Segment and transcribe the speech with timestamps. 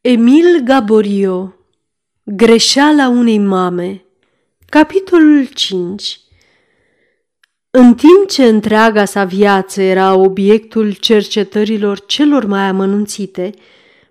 [0.00, 1.54] Emil Gaborio
[2.24, 4.04] Greșeala unei mame
[4.66, 6.20] Capitolul 5
[7.70, 13.50] În timp ce întreaga sa viață era obiectul cercetărilor celor mai amănunțite,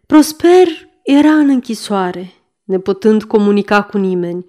[0.05, 0.67] Prosper
[1.03, 2.33] era în închisoare,
[2.63, 4.45] neputând comunica cu nimeni.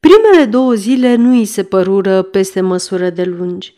[0.00, 3.74] Primele două zile nu îi se părură peste măsură de lungi.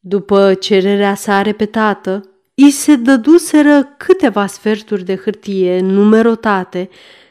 [0.00, 2.29] După cererea sa repetată,
[2.66, 6.88] I se dăduseră câteva sferturi de hârtie numerotate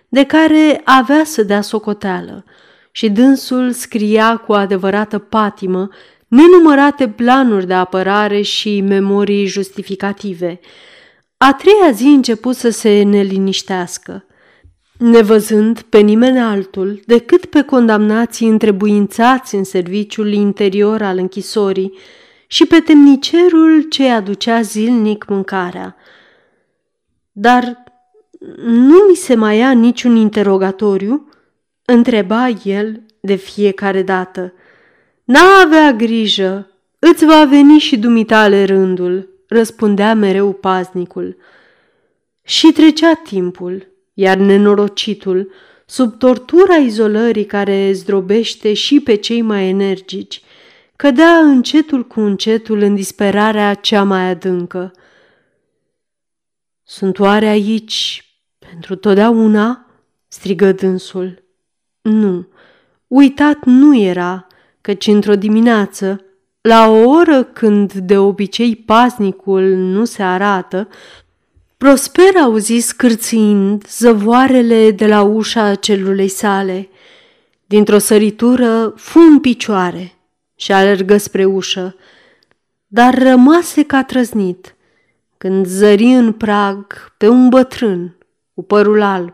[0.08, 2.46] de care avea să dea socoteală
[2.92, 5.90] și dânsul scria cu adevărată patimă
[6.28, 10.60] nenumărate planuri de apărare și memorii justificative.
[11.38, 14.26] A treia zi început să se neliniștească,
[14.98, 21.94] nevăzând pe nimeni altul decât pe condamnații întrebuințați în serviciul interior al închisorii,
[22.52, 25.96] și pe temnicerul ce aducea zilnic mâncarea.
[27.32, 27.84] Dar
[28.66, 31.30] nu mi se mai ia niciun interogatoriu?
[31.86, 34.54] Întreba el de fiecare dată.
[35.24, 41.38] N-a avea grijă, îți va veni și dumitale rândul, răspundea mereu paznicul.
[42.44, 45.52] Și trecea timpul, iar nenorocitul,
[45.86, 50.42] sub tortura izolării care zdrobește și pe cei mai energici,
[51.02, 54.92] cădea încetul cu încetul în disperarea cea mai adâncă.
[56.84, 58.26] Sunt oare aici
[58.58, 59.86] pentru totdeauna?"
[60.28, 61.44] strigă dânsul.
[62.02, 62.48] Nu,
[63.08, 64.48] uitat nu era,
[64.82, 66.26] căci într-o dimineață,
[66.62, 70.88] la o oră când de obicei paznicul nu se arată,
[71.78, 76.90] Prosper auzi scârțind zăvoarele de la ușa celulei sale.
[77.66, 80.14] Dintr-o săritură fu în picioare–
[80.60, 81.96] și alergă spre ușă,
[82.88, 84.76] dar rămase ca trăznit
[85.38, 88.18] când zări în prag pe un bătrân
[88.54, 89.34] cu părul alb.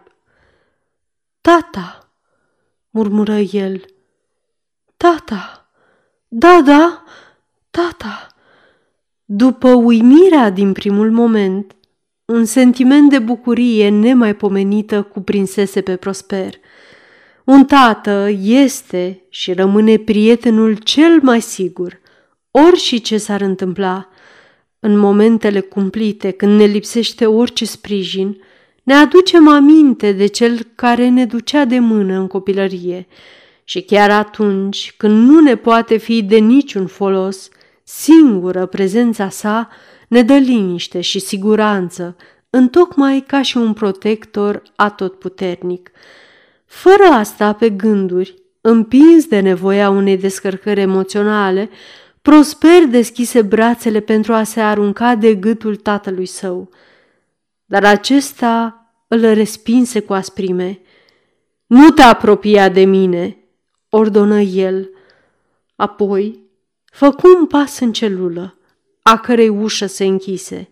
[1.42, 2.10] Tata,
[2.90, 3.86] murmură el,
[4.98, 5.70] tata,
[6.28, 7.04] da, da,
[7.70, 8.28] tata.
[9.26, 11.76] După uimirea din primul moment,
[12.26, 16.54] un sentiment de bucurie nemaipomenită cuprinsese pe Prosper–
[17.46, 22.00] un tată este și rămâne prietenul cel mai sigur,
[22.52, 24.10] ori și ce s-ar întâmpla.
[24.80, 28.42] În momentele cumplite, când ne lipsește orice sprijin,
[28.84, 33.08] ne aducem aminte de cel care ne ducea de mână în copilărie
[33.64, 37.50] și chiar atunci când nu ne poate fi de niciun folos,
[37.84, 39.70] singură prezența sa
[40.08, 42.16] ne dă liniște și siguranță,
[42.50, 45.92] întocmai ca și un protector atotputernic.
[46.66, 51.70] Fără asta pe gânduri, împins de nevoia unei descărcări emoționale,
[52.26, 56.70] Prosper deschise brațele pentru a se arunca de gâtul tatălui său.
[57.66, 60.80] Dar acesta îl respinse cu asprime.
[61.66, 63.38] Nu te apropia de mine,
[63.90, 64.90] ordonă el.
[65.76, 66.40] Apoi
[66.86, 68.58] făcu un pas în celulă,
[69.02, 70.70] a cărei ușă se închise.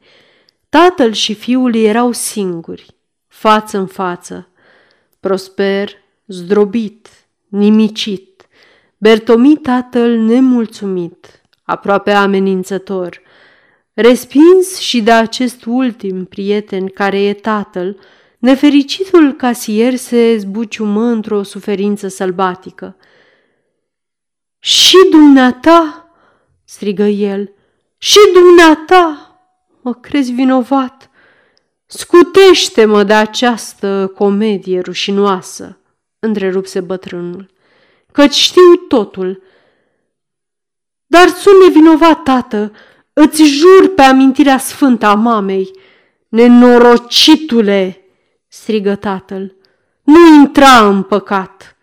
[0.69, 2.95] Tatăl și fiul erau singuri,
[3.27, 4.47] față în față.
[5.23, 5.89] Prosper,
[6.27, 7.07] zdrobit,
[7.47, 8.47] nimicit,
[8.97, 13.21] Bertomi tatăl nemulțumit, aproape amenințător,
[13.93, 17.99] respins și de acest ultim prieten care e tatăl,
[18.37, 22.97] nefericitul casier se zbuciumă într-o suferință sălbatică.
[24.59, 26.09] Și dumneata!"
[26.63, 27.51] strigă el.
[27.97, 29.37] Și dumneata!
[29.81, 31.09] Mă crezi vinovat?
[31.95, 35.77] Scutește-mă de această comedie rușinoasă,
[36.19, 37.49] întrerupse bătrânul,
[38.11, 39.41] căci știu totul.
[41.05, 42.71] Dar sunt nevinovat, tată,
[43.13, 45.71] îți jur pe amintirea sfântă a mamei.
[46.27, 48.01] Nenorocitule,
[48.47, 49.55] strigă tatăl,
[50.03, 51.77] nu intra în păcat.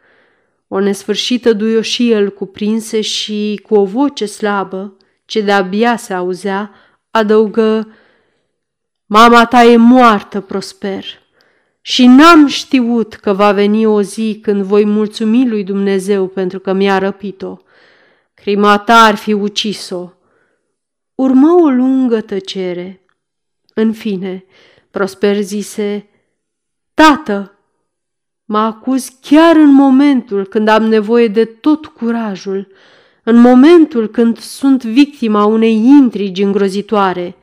[0.68, 6.70] O nesfârșită duioșie îl cuprinse și, cu o voce slabă, ce de-abia se auzea,
[7.10, 7.88] adăugă,
[9.12, 11.04] Mama ta e moartă, Prosper,
[11.80, 16.72] și n-am știut că va veni o zi când voi mulțumi lui Dumnezeu pentru că
[16.72, 17.56] mi-a răpit-o.
[18.34, 20.10] Crima ta ar fi ucis-o.
[21.14, 23.00] Urmă o lungă tăcere.
[23.74, 24.44] În fine,
[24.90, 26.08] Prosper zise,
[26.94, 27.58] Tată,
[28.44, 32.68] mă acuz chiar în momentul când am nevoie de tot curajul,
[33.22, 37.34] în momentul când sunt victima unei intrigi îngrozitoare–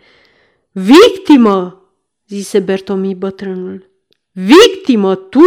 [0.80, 1.82] Victimă,
[2.28, 3.90] zise Bertomi bătrânul.
[4.32, 5.42] Victimă, tu?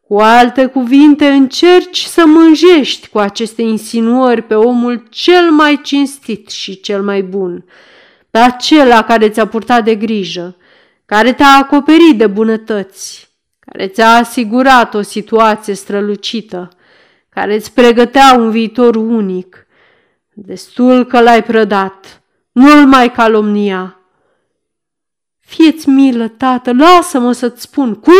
[0.00, 6.80] Cu alte cuvinte, încerci să mânjești cu aceste insinuări pe omul cel mai cinstit și
[6.80, 7.64] cel mai bun,
[8.30, 10.56] pe acela care ți-a purtat de grijă,
[11.06, 16.68] care te-a acoperit de bunătăți, care ți-a asigurat o situație strălucită,
[17.28, 19.66] care îți pregătea un viitor unic.
[20.32, 22.22] Destul că l-ai prădat,
[22.52, 23.95] nu-l mai calomnia.
[25.46, 27.94] Fieți milă, tată, lasă-mă să-ți spun.
[27.94, 28.14] Cum?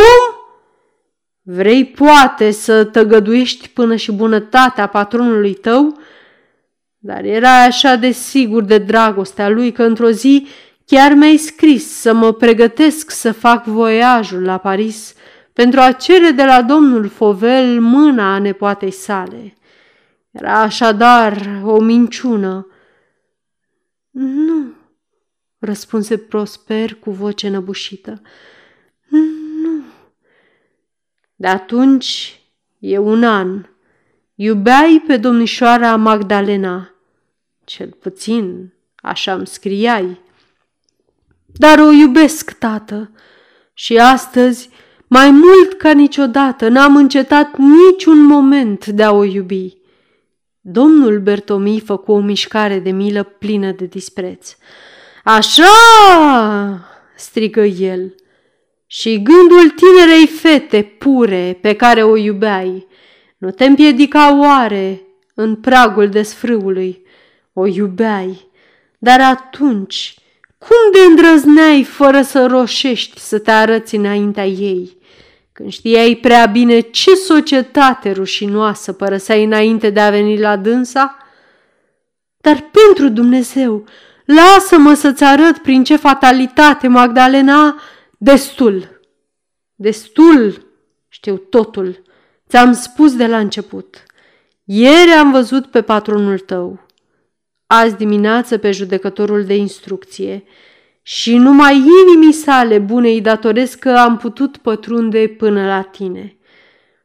[1.42, 5.98] Vrei poate să tăgăduiești până și bunătatea patronului tău?
[6.98, 10.46] Dar era așa de sigur de dragostea lui că într-o zi
[10.84, 15.14] chiar mi-ai scris să mă pregătesc să fac voiajul la Paris
[15.52, 19.56] pentru a cere de la domnul Fovel mâna a nepoatei sale.
[20.30, 22.66] Era așadar o minciună.
[24.10, 24.75] Nu,
[25.66, 28.22] răspunse Prosper cu voce năbușită.
[29.62, 29.82] Nu.
[31.34, 32.40] De atunci
[32.78, 33.66] e un an.
[34.34, 36.90] Iubeai pe domnișoara Magdalena.
[37.64, 40.20] Cel puțin așa îmi scriai.
[41.46, 43.10] Dar o iubesc, tată,
[43.74, 44.70] și astăzi,
[45.06, 49.76] mai mult ca niciodată, n-am încetat niciun moment de a o iubi.
[50.60, 54.56] Domnul Bertomi făcu o mișcare de milă plină de dispreț.
[55.28, 55.64] Așa!"
[57.16, 58.14] strigă el.
[58.86, 62.86] Și gândul tinerei fete pure pe care o iubeai
[63.38, 65.02] nu te împiedica oare
[65.34, 67.06] în pragul desfrâului?
[67.52, 68.50] O iubeai,
[68.98, 70.14] dar atunci
[70.58, 74.96] cum de îndrăzneai fără să roșești să te arăți înaintea ei?
[75.52, 81.16] Când știai prea bine ce societate rușinoasă părăseai înainte de a veni la dânsa?
[82.40, 83.84] Dar pentru Dumnezeu,
[84.26, 87.80] lasă-mă să-ți arăt prin ce fatalitate, Magdalena,
[88.18, 89.00] destul.
[89.74, 90.66] Destul,
[91.08, 92.02] știu totul,
[92.48, 94.02] ți-am spus de la început.
[94.64, 96.86] Ieri am văzut pe patronul tău
[97.66, 100.44] azi dimineață pe judecătorul de instrucție
[101.02, 106.36] și numai inimii sale bune îi datoresc că am putut pătrunde până la tine.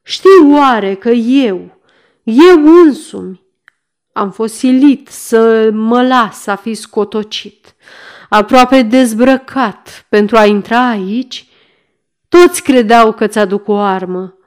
[0.03, 1.81] Știi oare că eu,
[2.23, 3.41] eu însumi,
[4.13, 7.75] am fost silit să mă las a fi scotocit,
[8.29, 11.47] aproape dezbrăcat pentru a intra aici?
[12.29, 14.37] Toți credeau că ți-aduc o armă.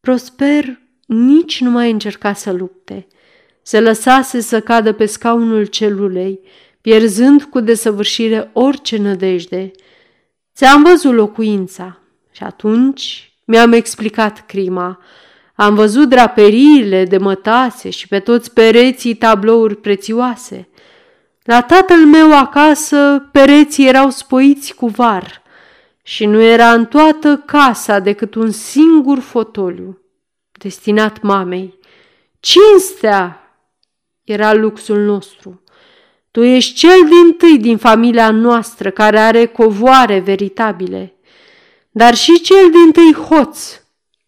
[0.00, 3.06] Prosper nici nu mai încerca să lupte–
[3.62, 6.40] se lăsase să cadă pe scaunul celulei,
[6.80, 9.70] pierzând cu desăvârșire orice nădejde.
[10.54, 14.98] Ți-am văzut locuința și atunci mi-am explicat crima.
[15.60, 20.68] Am văzut draperiile de mătase și pe toți pereții tablouri prețioase.
[21.42, 25.42] La tatăl meu acasă pereții erau spoiți cu var
[26.02, 29.98] și nu era în toată casa decât un singur fotoliu,
[30.52, 31.78] destinat mamei.
[32.40, 33.54] Cinstea
[34.24, 35.62] era luxul nostru.
[36.30, 41.14] Tu ești cel din tâi din familia noastră care are covoare veritabile,
[41.90, 43.79] dar și cel din tâi hoț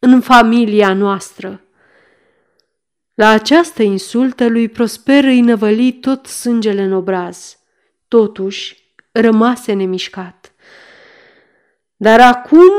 [0.04, 1.60] în familia noastră.
[3.14, 7.58] La această insultă lui Prosper îi năvăli tot sângele în obraz.
[8.08, 8.76] Totuși,
[9.12, 10.52] rămase nemișcat.
[11.96, 12.72] Dar acum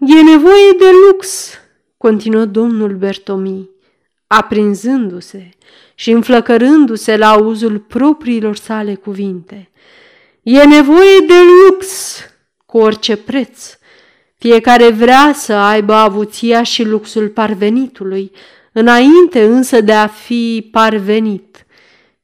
[0.00, 1.50] e nevoie de lux,
[1.96, 3.70] continuă domnul Bertomi,
[4.26, 5.48] aprinzându-se
[5.94, 9.70] și înflăcărându-se la auzul propriilor sale cuvinte.
[10.42, 12.16] E nevoie de lux
[12.66, 13.78] cu orice preț.
[14.40, 18.32] Fiecare vrea să aibă avuția și luxul parvenitului,
[18.72, 21.66] înainte însă de a fi parvenit.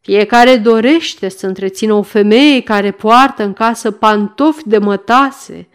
[0.01, 5.69] Fiecare dorește să întrețină o femeie care poartă în casă pantofi de mătase,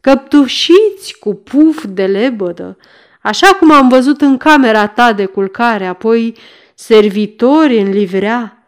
[0.00, 2.76] căptușiți cu puf de lebădă,
[3.22, 6.36] așa cum am văzut în camera ta de culcare, apoi
[6.74, 8.66] servitori în livrea,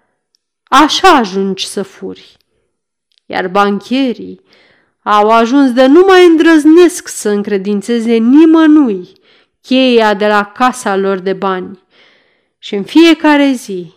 [0.62, 2.36] așa ajungi să furi.
[3.26, 4.40] Iar bancherii
[5.08, 9.12] au ajuns de nu mai îndrăznesc să încredințeze nimănui
[9.60, 11.78] cheia de la casa lor de bani.
[12.58, 13.92] Și în fiecare zi,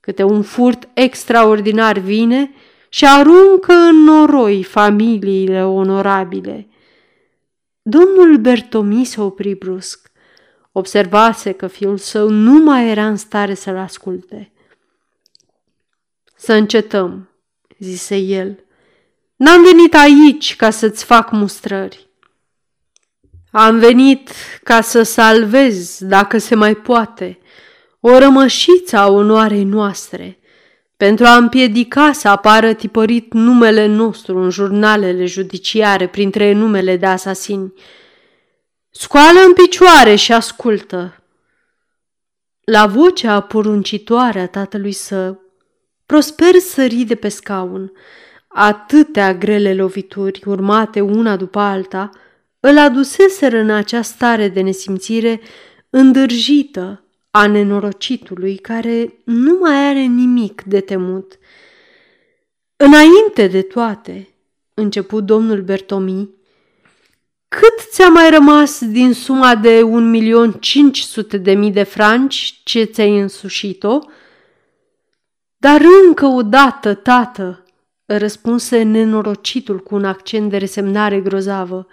[0.00, 2.50] câte un furt extraordinar vine
[2.88, 6.68] și aruncă în noroi familiile onorabile.
[7.82, 10.10] Domnul Bertomi se opri brusc.
[10.72, 14.52] Observase că fiul său nu mai era în stare să-l asculte.
[16.36, 17.28] Să încetăm,
[17.78, 18.65] zise el.
[19.36, 22.08] N-am venit aici ca să-ți fac mustrări.
[23.50, 24.30] Am venit
[24.62, 27.38] ca să salvez, dacă se mai poate,
[28.00, 30.38] o rămășiță a onoarei noastre,
[30.96, 37.72] pentru a împiedica să apară tipărit numele nostru în jurnalele judiciare printre numele de asasini
[38.90, 41.22] Scoală în picioare și ascultă.
[42.64, 45.40] La vocea poruncitoare a tatălui său,
[46.06, 47.92] Prosper sări de pe scaun.
[48.58, 52.10] Atâtea grele lovituri, urmate una după alta,
[52.60, 55.40] îl aduseseră în acea stare de nesimțire
[55.90, 61.38] îndârjită a nenorocitului care nu mai are nimic de temut.
[62.76, 64.28] Înainte de toate,
[64.74, 66.30] început domnul Bertomi,
[67.48, 72.60] cât ți-a mai rămas din suma de un milion cinci sute de mii de franci
[72.64, 73.98] ce ți-ai însușit-o?
[75.56, 77.60] Dar încă o dată, tată,
[78.06, 81.86] răspunse nenorocitul cu un accent de resemnare grozavă.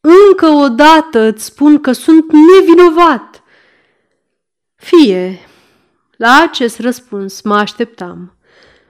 [0.00, 3.42] Încă o dată îți spun că sunt nevinovat.
[4.74, 5.38] Fie,
[6.16, 8.36] la acest răspuns mă așteptam.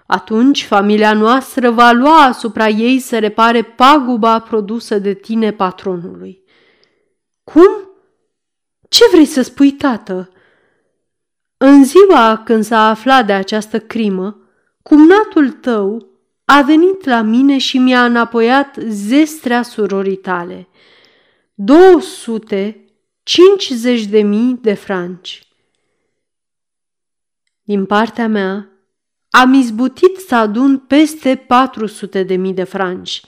[0.07, 6.43] Atunci familia noastră va lua asupra ei să repare paguba produsă de tine patronului.
[7.45, 7.91] Cum?
[8.89, 10.31] Ce vrei să spui, tată?
[11.57, 14.41] În ziua când s-a aflat de această crimă,
[14.83, 16.12] cumnatul tău
[16.55, 20.69] a venit la mine și mi-a înapoiat zestrea surorii tale.
[21.55, 25.47] 250 de mii de franci.
[27.63, 28.69] Din partea mea,
[29.31, 33.23] am izbutit să adun peste 400 de mii de franci.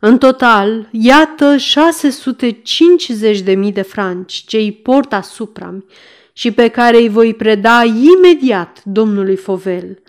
[0.00, 5.84] În total, iată 650 de mii de franci ce îi port asupra mi
[6.32, 10.01] și pe care îi voi preda imediat domnului Fovel.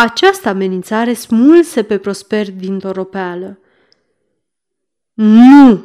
[0.00, 3.58] Această amenințare smulse pe Prosper din toropeală.
[5.14, 5.84] Nu!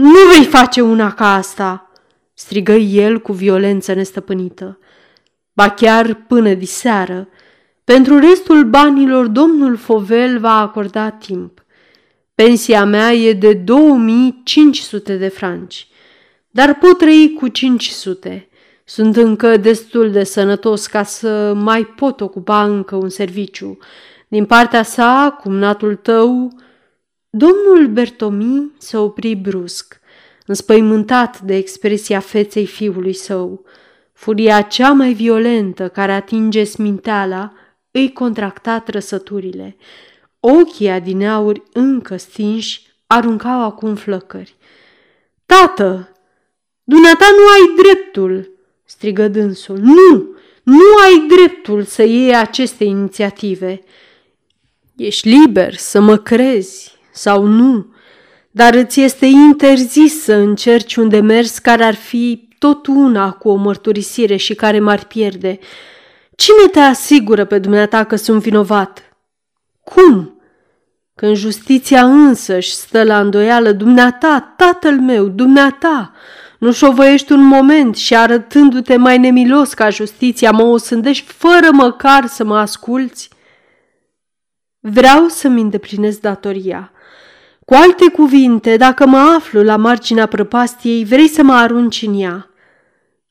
[0.00, 1.90] Nu vei face una ca asta!"
[2.32, 4.78] strigă el cu violență nestăpânită.
[5.52, 7.28] Ba chiar până diseară,
[7.84, 11.64] pentru restul banilor domnul Fovel va acorda timp.
[12.34, 15.88] Pensia mea e de 2500 de franci,
[16.50, 18.48] dar pot trăi cu 500
[18.84, 23.78] sunt încă destul de sănătos ca să mai pot ocupa încă un serviciu.
[24.28, 26.52] Din partea sa, cumnatul tău...
[27.30, 30.00] Domnul Bertomi se opri brusc,
[30.46, 33.64] înspăimântat de expresia feței fiului său.
[34.12, 37.52] Furia cea mai violentă care atinge sminteala
[37.90, 39.76] îi contracta trăsăturile.
[40.40, 44.56] Ochii adineauri încă stinși aruncau acum flăcări.
[45.46, 46.12] Tată,
[46.84, 48.53] dumneata nu ai dreptul!"
[48.84, 49.78] Strigă dânsul.
[49.78, 50.34] Nu!
[50.62, 53.80] Nu ai dreptul să iei aceste inițiative.
[54.96, 57.94] Ești liber să mă crezi sau nu,
[58.50, 63.54] dar îți este interzis să încerci un demers care ar fi tot una cu o
[63.54, 65.58] mărturisire și care m-ar pierde.
[66.36, 69.16] Cine te asigură pe dumneata că sunt vinovat?
[69.84, 70.42] Cum?
[71.14, 76.12] Când justiția însăși stă la îndoială, dumneata, tatăl meu, dumneata,
[76.64, 82.44] nu șovăiești un moment și arătându-te mai nemilos ca justiția, mă osândești fără măcar să
[82.44, 83.28] mă asculți?
[84.80, 86.92] Vreau să-mi îndeplinesc datoria.
[87.64, 92.50] Cu alte cuvinte, dacă mă aflu la marginea prăpastiei, vrei să mă arunci în ea.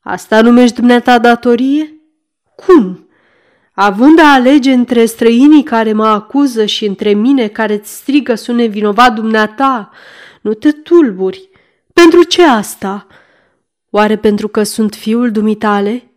[0.00, 1.94] Asta numești dumneata datorie?
[2.54, 3.08] Cum?
[3.72, 8.56] Având a alege între străinii care mă acuză și între mine care îți strigă sunt
[8.56, 9.90] nevinovat dumneata,
[10.40, 11.48] nu te tulburi.
[11.92, 13.06] Pentru ce asta?
[13.96, 16.10] Oare pentru că sunt fiul dumitale?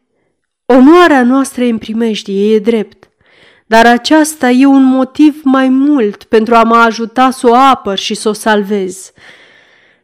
[0.65, 3.09] Onoarea noastră e în primejdie, e drept.
[3.65, 8.13] Dar aceasta e un motiv mai mult pentru a mă ajuta să o apăr și
[8.13, 9.11] să o salvez.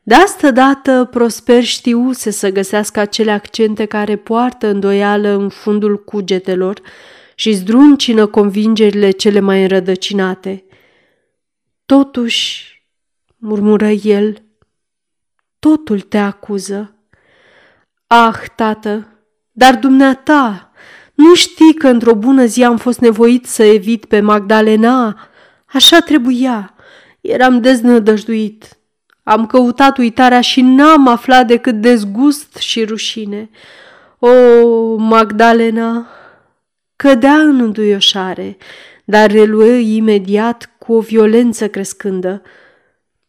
[0.03, 6.81] De asta dată Prosper știuse să găsească acele accente care poartă îndoială în fundul cugetelor
[7.35, 10.63] și zdruncină convingerile cele mai înrădăcinate.
[11.85, 12.81] Totuși,
[13.37, 14.43] murmură el,
[15.59, 16.97] totul te acuză.
[18.07, 19.07] Ah, tată,
[19.51, 20.71] dar dumneata,
[21.13, 25.17] nu știi că într-o bună zi am fost nevoit să evit pe Magdalena?
[25.65, 26.73] Așa trebuia.
[27.21, 28.77] Eram deznădăjduit.
[29.23, 33.49] Am căutat uitarea și n-am aflat decât dezgust și rușine.
[34.19, 34.29] O,
[34.95, 36.07] Magdalena!
[36.95, 38.57] Cădea în înduioșare,
[39.03, 42.41] dar reluă imediat cu o violență crescândă.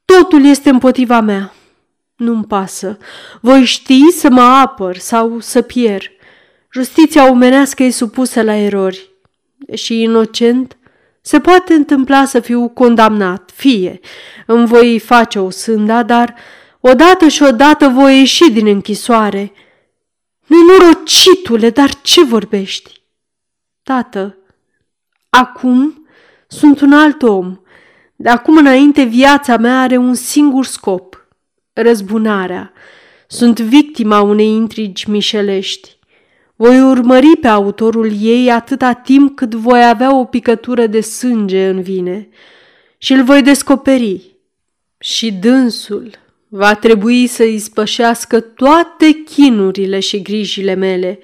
[0.05, 1.53] Totul este împotriva mea.
[2.17, 2.99] Nu-mi pasă.
[3.41, 6.11] Voi ști să mă apăr sau să pierd.
[6.73, 9.11] Justiția omenească e supusă la erori.
[9.73, 10.77] Și inocent,
[11.21, 14.01] se poate întâmpla să fiu condamnat, fie.
[14.47, 16.35] Îmi voi face o sânda, dar
[16.81, 19.53] odată și odată voi ieși din închisoare.
[20.47, 23.03] Nenorocitule, dar ce vorbești?
[23.83, 24.37] Tată,
[25.31, 26.07] acum
[26.47, 27.59] sunt un alt om.
[28.17, 31.19] De acum înainte viața mea are un singur scop–
[31.75, 32.73] răzbunarea.
[33.27, 35.99] Sunt victima unei intrigi mișelești.
[36.57, 41.83] Voi urmări pe autorul ei atâta timp cât voi avea o picătură de sânge în
[41.83, 42.29] vine
[42.99, 44.37] și îl voi descoperi.
[44.99, 46.11] Și dânsul
[46.49, 51.19] va trebui să îi spășească toate chinurile și grijile mele.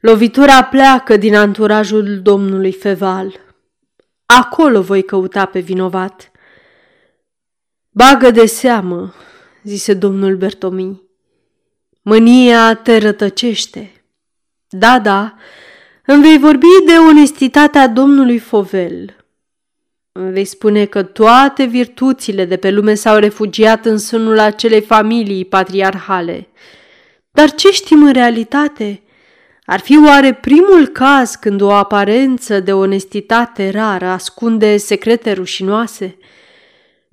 [0.00, 3.40] Lovitura pleacă din anturajul domnului Feval.
[4.26, 6.30] Acolo voi căuta pe vinovat.
[7.90, 9.14] Bagă de seamă,
[9.62, 11.02] zise domnul Bertomi.
[12.02, 13.92] Mânia te rătăcește.
[14.68, 15.34] Da, da,
[16.06, 19.14] îmi vei vorbi de onestitatea domnului Fovel.
[20.12, 25.44] Îmi vei spune că toate virtuțile de pe lume s-au refugiat în sânul acelei familii
[25.44, 26.48] patriarhale.
[27.30, 29.02] Dar ce știm în realitate?
[29.64, 36.16] Ar fi oare primul caz când o aparență de onestitate rară ascunde secrete rușinoase?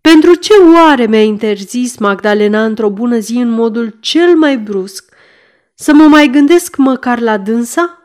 [0.01, 5.15] Pentru ce oare mi-a interzis Magdalena într-o bună zi în modul cel mai brusc
[5.73, 8.01] să mă mai gândesc măcar la dânsa?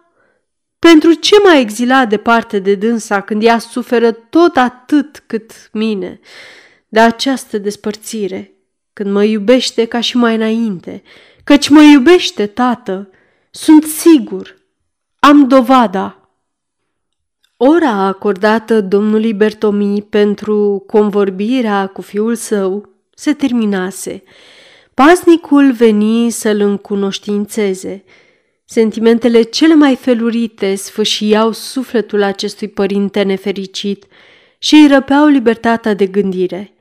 [0.79, 6.21] Pentru ce m-a exilat departe de dânsa când ea suferă tot atât cât mine
[6.89, 8.55] de această despărțire,
[8.93, 11.03] când mă iubește ca și mai înainte,
[11.45, 13.11] căci mă iubește, tată,
[13.51, 14.57] sunt sigur,
[15.19, 16.22] am dovada.
[17.65, 24.23] Ora acordată domnului Bertomi pentru convorbirea cu fiul său se terminase.
[24.95, 28.05] Paznicul veni să-l încunoștințeze.
[28.65, 34.07] Sentimentele cele mai felurite sfâșiau sufletul acestui părinte nefericit
[34.59, 36.75] și îi răpeau libertatea de gândire.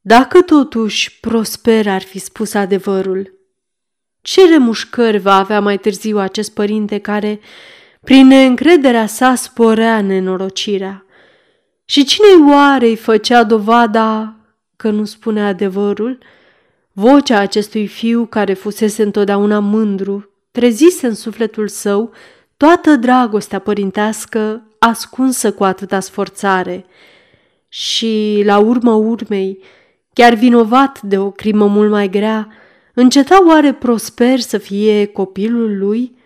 [0.00, 3.34] Dacă totuși Prosper ar fi spus adevărul,
[4.20, 7.40] ce remușcări va avea mai târziu acest părinte care,
[8.04, 11.04] prin neîncrederea sa, sporea nenorocirea?
[11.84, 14.36] Și cine oare îi făcea dovada
[14.76, 16.18] că nu spune adevărul?
[16.92, 22.12] Vocea acestui fiu care fusese întotdeauna mândru, trezise în sufletul său
[22.56, 26.86] toată dragostea părintească ascunsă cu atâta sforțare.
[27.68, 29.58] Și, la urmă urmei,
[30.12, 32.48] chiar vinovat de o crimă mult mai grea,
[32.94, 36.18] Înceta oare Prosper să fie copilul lui?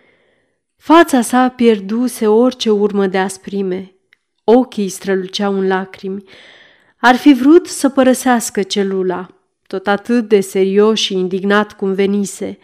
[0.85, 3.95] Fața sa pierduse orice urmă de asprime.
[4.43, 6.23] Ochii străluceau în lacrimi.
[6.97, 9.27] Ar fi vrut să părăsească celula,
[9.67, 12.57] tot atât de serios și indignat cum venise,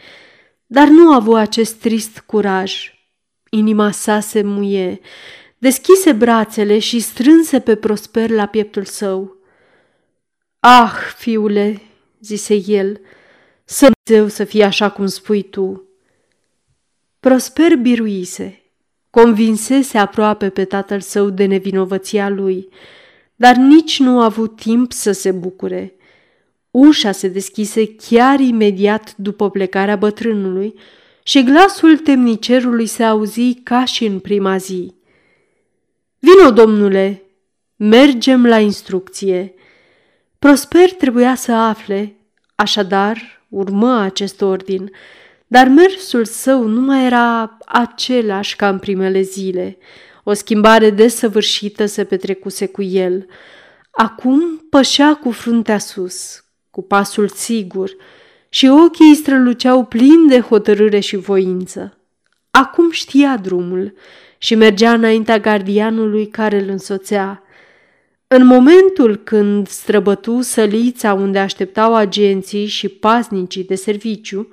[0.65, 2.93] dar nu a avut acest trist curaj.
[3.49, 4.99] Inima sa se muie,
[5.57, 9.37] deschise brațele și strânse pe Prosper la pieptul său.
[10.59, 11.81] Ah, fiule,
[12.19, 12.99] zise el,
[13.63, 15.90] să Dumnezeu să fie așa cum spui tu.
[17.21, 18.61] Prosper biruise,
[19.09, 22.69] convinsese aproape pe tatăl său de nevinovăția lui,
[23.35, 25.95] dar nici nu a avut timp să se bucure.
[26.71, 30.73] Ușa se deschise chiar imediat după plecarea bătrânului
[31.23, 34.93] și glasul temnicerului se auzi ca și în prima zi.
[36.19, 37.23] Vino, domnule,
[37.75, 39.53] mergem la instrucție.
[40.39, 42.15] Prosper trebuia să afle,
[42.55, 44.91] așadar urmă acest ordin,
[45.51, 49.77] dar mersul său nu mai era același ca în primele zile.
[50.23, 53.25] O schimbare desăvârșită se petrecuse cu el.
[53.91, 57.91] Acum pășea cu fruntea sus, cu pasul sigur,
[58.49, 61.97] și ochii îi străluceau plini de hotărâre și voință.
[62.51, 63.93] Acum știa drumul
[64.37, 67.43] și mergea înaintea gardianului care îl însoțea.
[68.27, 74.47] În momentul când străbătu sălița unde așteptau agenții și paznicii de serviciu,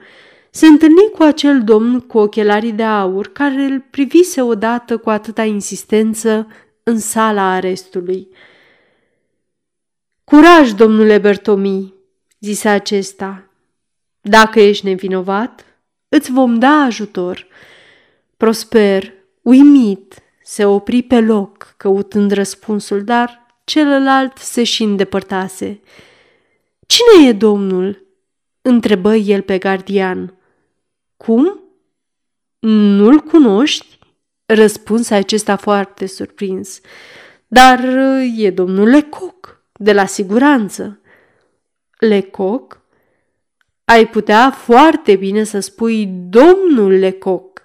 [0.51, 5.45] se întâlni cu acel domn cu ochelarii de aur care îl privise odată cu atâta
[5.45, 6.47] insistență
[6.83, 8.29] în sala arestului.
[10.25, 11.95] Curaj, domnule Bertomi,
[12.41, 13.51] zise acesta.
[14.21, 15.65] Dacă ești nevinovat,
[16.09, 17.47] îți vom da ajutor.
[18.37, 25.81] Prosper, uimit, se opri pe loc, căutând răspunsul, dar celălalt se și îndepărtase.
[26.87, 28.07] Cine e domnul?"
[28.63, 30.38] întrebă el pe gardian.
[31.19, 31.61] Cum?
[32.59, 33.99] Nu-l cunoști?"
[34.47, 36.81] răspunse acesta foarte surprins.
[37.47, 37.85] Dar
[38.37, 41.01] e domnul Lecoq, de la siguranță.
[41.99, 42.81] Lecoq?
[43.85, 47.63] Ai putea foarte bine să spui domnul Lecoq,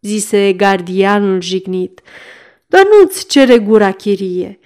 [0.00, 2.00] zise gardianul jignit,
[2.66, 4.58] dar nu-ți cere gura chirie.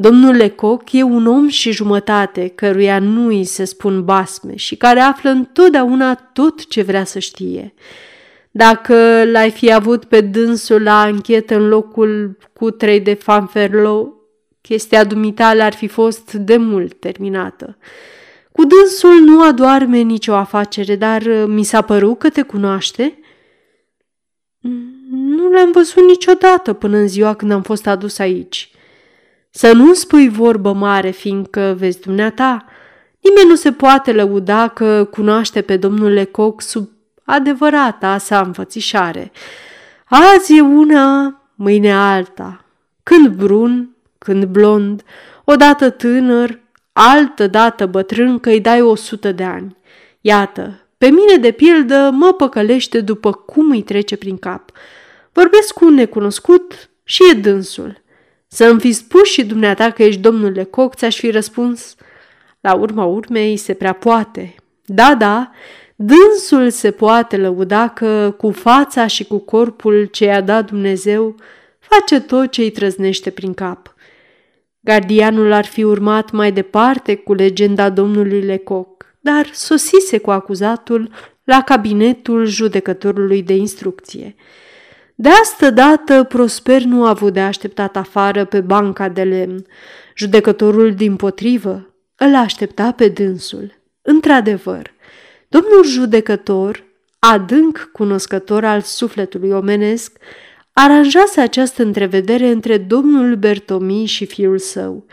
[0.00, 5.00] Domnul Lecoq e un om și jumătate căruia nu îi se spun basme și care
[5.00, 7.74] află întotdeauna tot ce vrea să știe.
[8.50, 14.14] Dacă l-ai fi avut pe dânsul la anchetă în locul cu trei de Fanferlo,
[14.60, 17.76] chestia dumitale ar fi fost de mult terminată.
[18.52, 23.18] Cu dânsul nu adoarme nicio afacere, dar mi s-a părut că te cunoaște.
[25.10, 28.69] Nu le-am văzut niciodată până în ziua când am fost adus aici.
[29.50, 32.64] Să nu spui vorbă mare, fiindcă, vezi dumneata,
[33.20, 36.88] nimeni nu se poate lăuda că cunoaște pe domnul Lecoq sub
[37.24, 39.32] adevărata sa înfățișare.
[40.04, 42.64] Azi e una, mâine alta,
[43.02, 45.02] când brun, când blond,
[45.44, 46.60] odată tânăr,
[46.92, 49.76] altă dată bătrân că îi dai o sută de ani.
[50.20, 54.70] Iată, pe mine, de pildă, mă păcălește după cum îi trece prin cap.
[55.32, 58.02] Vorbesc cu un necunoscut și e dânsul.
[58.52, 61.94] Să-mi fi spus și dumneata că ești domnul Lecoq, ți-aș fi răspuns.
[62.60, 64.54] La urma urmei se prea poate.
[64.84, 65.50] Da, da,
[65.96, 71.34] dânsul se poate lăuda că cu fața și cu corpul ce i-a dat Dumnezeu
[71.78, 73.94] face tot ce îi trăznește prin cap.
[74.80, 81.10] Gardianul ar fi urmat mai departe cu legenda domnului Lecoq dar sosise cu acuzatul
[81.44, 84.34] la cabinetul judecătorului de instrucție.
[85.20, 89.66] De asta dată, Prosper nu a avut de așteptat afară pe banca de lemn.
[90.16, 93.82] Judecătorul din potrivă îl aștepta pe dânsul.
[94.02, 94.92] Într-adevăr,
[95.48, 96.84] domnul judecător,
[97.18, 100.18] adânc cunoscător al sufletului omenesc,
[100.72, 105.04] aranjase această întrevedere între domnul Bertomi și fiul său–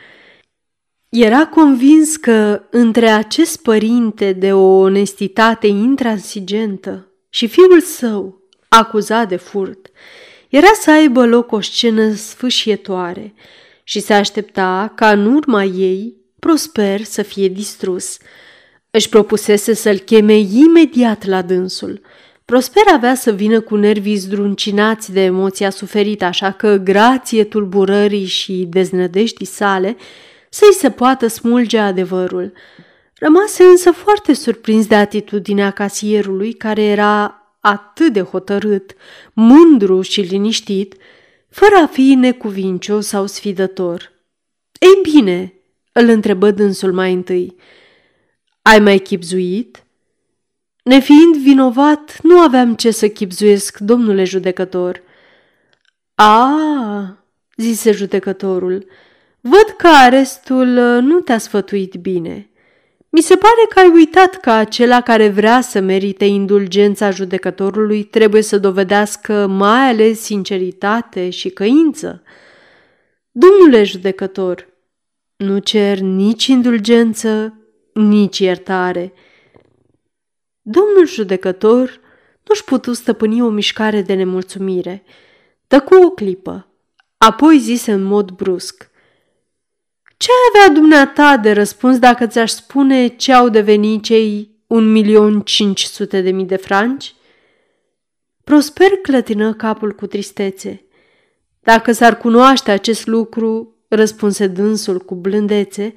[1.10, 8.41] era convins că între acest părinte de o onestitate intransigentă și fiul său,
[8.78, 9.90] acuzat de furt,
[10.50, 13.34] era să aibă loc o scenă sfâșietoare
[13.84, 18.18] și se aștepta ca în urma ei Prosper să fie distrus.
[18.92, 22.02] Își propusese să-l cheme imediat la dânsul.
[22.46, 28.68] Prosper avea să vină cu nervii zdruncinați de emoția suferită, așa că, grație tulburării și
[28.70, 29.98] deznădejdii sale,
[30.50, 32.54] să-i se poată smulge adevărul.
[33.16, 38.96] Rămase însă foarte surprins de atitudinea casierului, care era atât de hotărât,
[39.34, 40.96] mândru și liniștit,
[41.50, 44.12] fără a fi necuvincios sau sfidător.
[44.80, 45.54] Ei bine,
[45.91, 47.56] îl întrebă dânsul mai întâi,
[48.62, 49.84] ai mai chipzuit?
[50.84, 55.02] Nefiind vinovat, nu aveam ce să chipzuiesc, domnule judecător.
[56.15, 56.58] A,
[57.56, 58.86] zise judecătorul,
[59.41, 62.50] Văd că arestul uh, nu te-a sfătuit bine.
[63.17, 68.41] Mi se pare că ai uitat că acela care vrea să merite indulgența judecătorului trebuie
[68.41, 72.23] să dovedească mai ales sinceritate și căință.
[73.32, 74.67] Domnule judecător,
[75.36, 77.53] nu cer nici indulgență,
[77.93, 79.13] nici iertare.
[80.62, 81.99] Domnul judecător
[82.43, 85.03] nu-și putu stăpâni o mișcare de nemulțumire.
[85.67, 86.67] Tăcu o clipă,
[87.17, 88.89] apoi zise în mod brusc–
[90.17, 95.84] ce avea dumneata de răspuns dacă ți-aș spune ce au devenit cei un milion cinci
[95.84, 97.15] sute de mii de franci?
[98.43, 100.86] Prosper clătină capul cu tristețe.
[101.60, 105.93] Dacă s-ar cunoaște acest lucru, răspunse dânsul cu blândețe,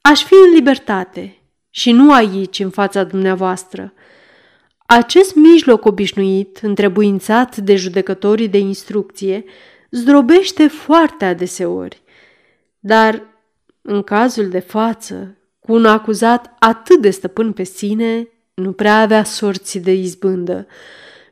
[0.00, 1.36] aș fi în libertate
[1.70, 3.92] și nu aici, în fața dumneavoastră.
[4.86, 9.44] Acest mijloc obișnuit, întrebuințat de judecătorii de instrucție,
[9.90, 12.02] zdrobește foarte adeseori.
[12.78, 13.31] Dar
[13.82, 19.24] în cazul de față, cu un acuzat atât de stăpân pe sine, nu prea avea
[19.24, 20.66] sorți de izbândă.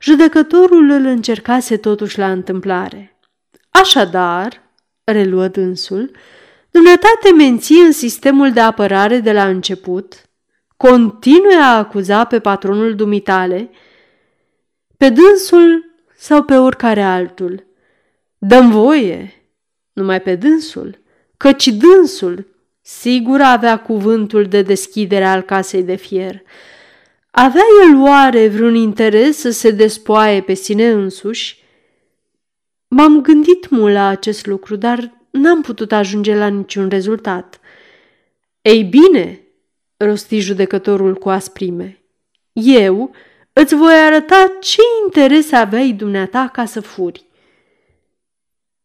[0.01, 3.19] Judecătorul îl încercase totuși la întâmplare.
[3.71, 4.63] Așadar,
[5.05, 6.11] reluă dânsul,
[6.71, 10.15] dumneata te menții în sistemul de apărare de la început,
[10.77, 13.71] continue a acuza pe patronul dumitale,
[14.97, 15.85] pe dânsul
[16.17, 17.67] sau pe oricare altul.
[18.39, 19.33] Dăm voie,
[19.93, 21.00] numai pe dânsul
[21.43, 22.47] căci dânsul
[22.81, 26.43] sigur avea cuvântul de deschidere al casei de fier.
[27.31, 31.63] Avea el oare vreun interes să se despoaie pe sine însuși?
[32.89, 37.61] M-am gândit mult la acest lucru, dar n-am putut ajunge la niciun rezultat.
[38.63, 39.41] Ei bine,
[39.97, 42.03] rosti judecătorul cu asprime,
[42.53, 43.15] eu
[43.53, 47.30] îți voi arăta ce interes aveai dumneata ca să furi.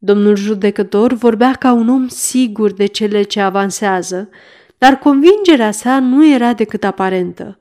[0.05, 4.29] Domnul judecător vorbea ca un om sigur de cele ce avansează,
[4.77, 7.57] dar convingerea sa nu era decât aparentă.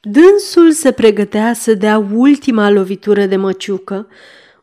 [0.00, 4.08] Dânsul se pregătea să dea ultima lovitură de măciucă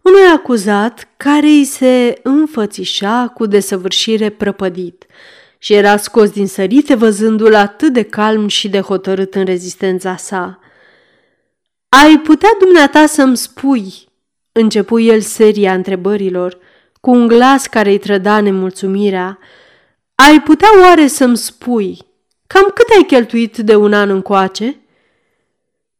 [0.02, 5.06] unui acuzat care îi se înfățișa cu desăvârșire prăpădit
[5.58, 10.60] și era scos din sărite văzându-l atât de calm și de hotărât în rezistența sa.
[11.90, 13.94] Ai putea dumneata să-mi spui,
[14.52, 16.66] începu el seria întrebărilor,
[17.08, 19.40] cu un glas care îi trăda nemulțumirea,
[20.16, 21.98] ai putea oare să-mi spui
[22.48, 24.80] cam cât ai cheltuit de un an încoace?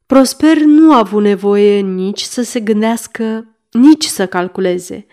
[0.06, 5.06] Prosper nu a avut nevoie nici să se gândească, nici să calculeze.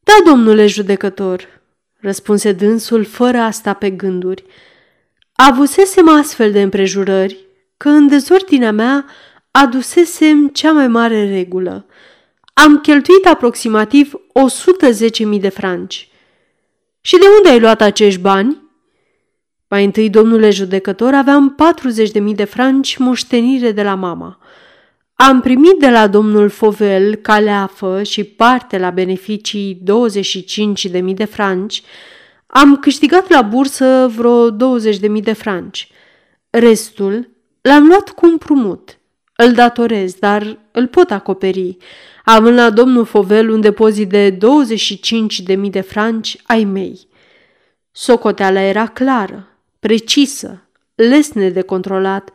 [0.00, 1.62] Da, domnule judecător,
[2.00, 4.44] răspunse dânsul fără a sta pe gânduri.
[5.32, 9.06] Avusesem astfel de împrejurări că în dezordinea mea
[9.50, 11.86] adusesem cea mai mare regulă.
[12.52, 14.12] Am cheltuit aproximativ
[15.34, 16.08] 110.000 de franci.
[17.00, 18.60] Și de unde ai luat acești bani?
[19.68, 21.56] Mai întâi, domnule judecător, aveam
[22.28, 24.38] 40.000 de franci moștenire de la mama.
[25.14, 29.82] Am primit de la domnul Fovel caleafă și parte la beneficii
[30.92, 31.82] 25.000 de franci.
[32.46, 35.90] Am câștigat la bursă vreo 20.000 de franci.
[36.50, 37.28] Restul
[37.60, 38.98] l-am luat cu împrumut.
[39.36, 41.76] Îl datorez, dar îl pot acoperi,
[42.24, 47.08] având la domnul Fovel un depozit de 25.000 de franci ai mei.
[47.90, 50.62] Socoteala era clară, precisă,
[50.94, 52.30] lesne de controlat,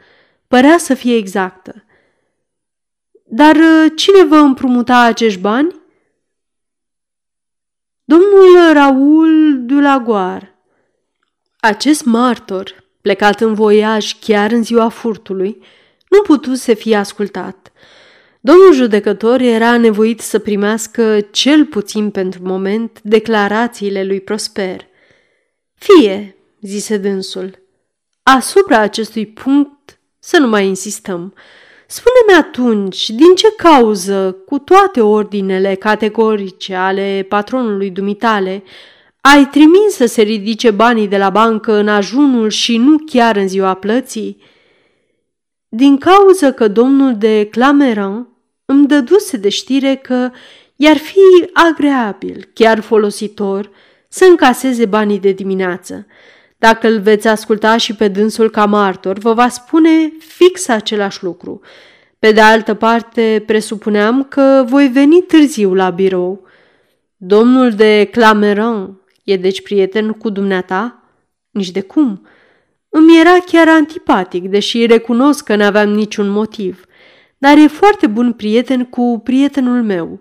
[0.48, 1.84] părea să fie exactă.
[3.24, 5.76] Dar uh, cine vă împrumuta acești bani?
[8.04, 10.56] Domnul Raul Dulagoar.
[11.60, 15.64] Acest martor, plecat în voiaj chiar în ziua furtului,
[16.10, 17.67] nu putu să fie ascultat.
[18.48, 24.88] Domnul judecător era nevoit să primească cel puțin pentru moment declarațiile lui Prosper.
[25.74, 27.60] Fie, zise dânsul,
[28.24, 31.34] asupra acestui punct să nu mai insistăm.
[31.88, 38.64] Spune-mi atunci, din ce cauză, cu toate ordinele categorice ale patronului dumitale,
[39.22, 43.48] ai trimis să se ridice banii de la bancă în ajunul și nu chiar în
[43.48, 44.42] ziua plății?
[45.68, 48.32] Din cauză că domnul de Clameran
[48.70, 50.30] îmi dăduse de știre că
[50.76, 53.70] i-ar fi agreabil, chiar folositor,
[54.08, 56.06] să încaseze banii de dimineață.
[56.58, 61.62] Dacă îl veți asculta și pe dânsul ca martor, vă va spune fix același lucru.
[62.20, 66.48] Pe de altă parte, presupuneam că voi veni târziu la birou.
[67.18, 71.04] Domnul de Clameran e deci prieten cu dumneata?
[71.52, 72.28] Nici de cum.
[72.90, 76.87] Îmi era chiar antipatic, deși recunosc că n-aveam niciun motiv.
[77.38, 80.20] Dar e foarte bun prieten cu prietenul meu,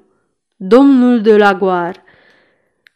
[0.57, 2.05] domnul de Lagoar.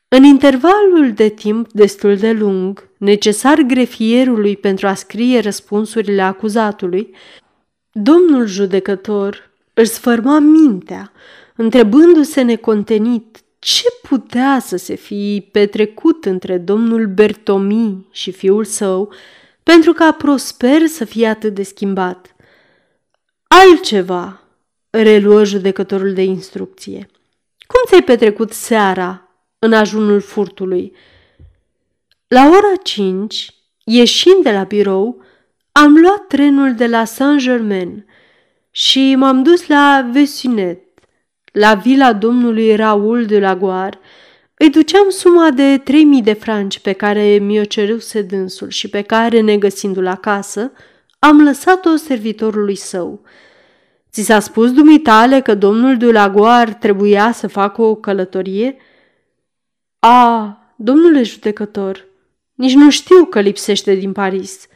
[0.08, 7.14] În intervalul de timp destul de lung, necesar grefierului pentru a scrie răspunsurile acuzatului,
[7.92, 11.12] domnul judecător își sfărma mintea,
[11.56, 19.12] întrebându-se necontenit ce putea să se fi petrecut între domnul Bertomi și fiul său
[19.62, 22.34] pentru ca Prosper să fie atât de schimbat.
[23.54, 24.40] Altceva,
[24.90, 27.06] reluă judecătorul de instrucție.
[27.66, 30.92] Cum ți-ai petrecut seara în ajunul furtului.
[32.28, 35.22] La ora cinci, ieșind de la birou,
[35.72, 38.06] am luat trenul de la Saint-Germain
[38.70, 40.80] și m-am dus la Vesinet,
[41.52, 43.98] la vila domnului Raul de la Goar.
[44.54, 49.40] Îi duceam suma de 3000 de franci pe care mi-o ceruse dânsul și pe care,
[49.40, 50.72] negăsindu-l acasă,
[51.20, 53.20] am lăsat-o servitorului său.
[54.10, 58.76] Ți s-a spus dumitale că domnul de la Goar trebuia să facă o călătorie?"
[59.98, 62.06] A, domnule judecător,
[62.54, 64.66] nici nu știu că lipsește din Paris.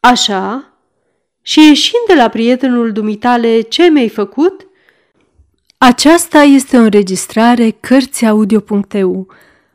[0.00, 0.72] Așa?
[1.42, 4.66] Și ieșind de la prietenul dumitale, ce mi-ai făcut?
[5.78, 9.28] Aceasta este o înregistrare Cărțiaudio.eu.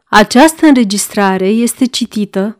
[0.05, 2.59] Această înregistrare este citită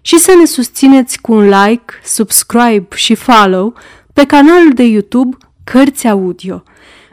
[0.00, 3.74] și să ne susțineți cu un like, subscribe și follow
[4.12, 6.62] pe canalul de YouTube Cărți Audio.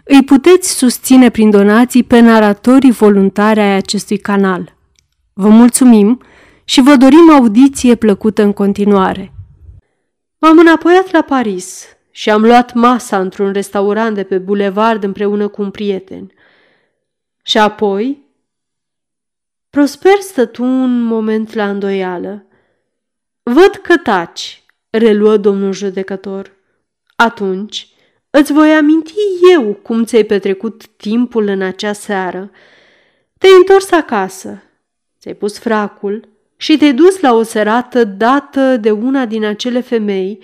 [0.03, 4.75] Îi puteți susține prin donații pe naratorii voluntari ai acestui canal.
[5.33, 6.21] Vă mulțumim
[6.63, 9.33] și vă dorim audiție plăcută în continuare.
[10.37, 15.61] M-am înapoiat la Paris și am luat masa într-un restaurant de pe bulevard împreună cu
[15.61, 16.31] un prieten.
[17.43, 18.25] Și apoi...
[19.69, 22.46] Prosper stătu un moment la îndoială.
[23.49, 26.51] Văd că taci, reluă domnul judecător.
[27.15, 27.87] Atunci,
[28.29, 29.13] Îți voi aminti
[29.53, 32.51] eu cum ți-ai petrecut timpul în acea seară.
[33.37, 34.63] Te-ai întors acasă,
[35.19, 40.39] ți-ai pus fracul și te-ai dus la o serată dată de una din acele femei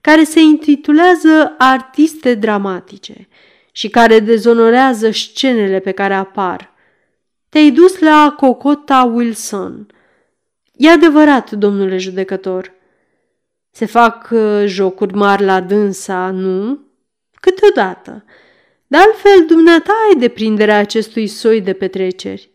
[0.00, 3.28] care se intitulează artiste dramatice
[3.72, 6.70] și care dezonorează scenele pe care apar–
[7.56, 9.86] Te-ai dus la Cocota Wilson.
[10.76, 12.72] E adevărat, domnule judecător.
[13.70, 16.78] Se fac uh, jocuri mari la dânsa, nu?
[17.40, 18.24] Câteodată.
[18.86, 22.50] De altfel, dumneata ai deprinderea acestui soi de petreceri.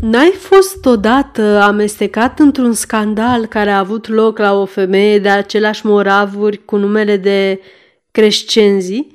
[0.00, 5.86] N-ai fost odată amestecat într-un scandal care a avut loc la o femeie de aceleași
[5.86, 7.60] moravuri cu numele de
[8.10, 9.06] Crescenzi?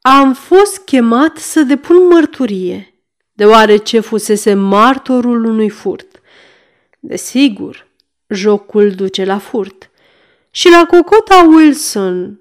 [0.00, 2.94] Am fost chemat să depun mărturie,
[3.32, 6.09] deoarece fusese martorul unui furt.
[7.00, 7.86] Desigur,
[8.28, 9.90] jocul duce la furt.
[10.50, 12.40] Și la Cocota Wilson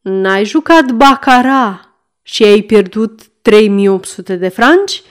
[0.00, 5.02] n-ai jucat bacara și ai pierdut 3800 de franci?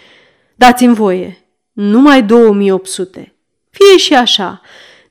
[0.56, 3.36] Dați-mi voie, numai 2800.
[3.69, 4.62] Fie și așa,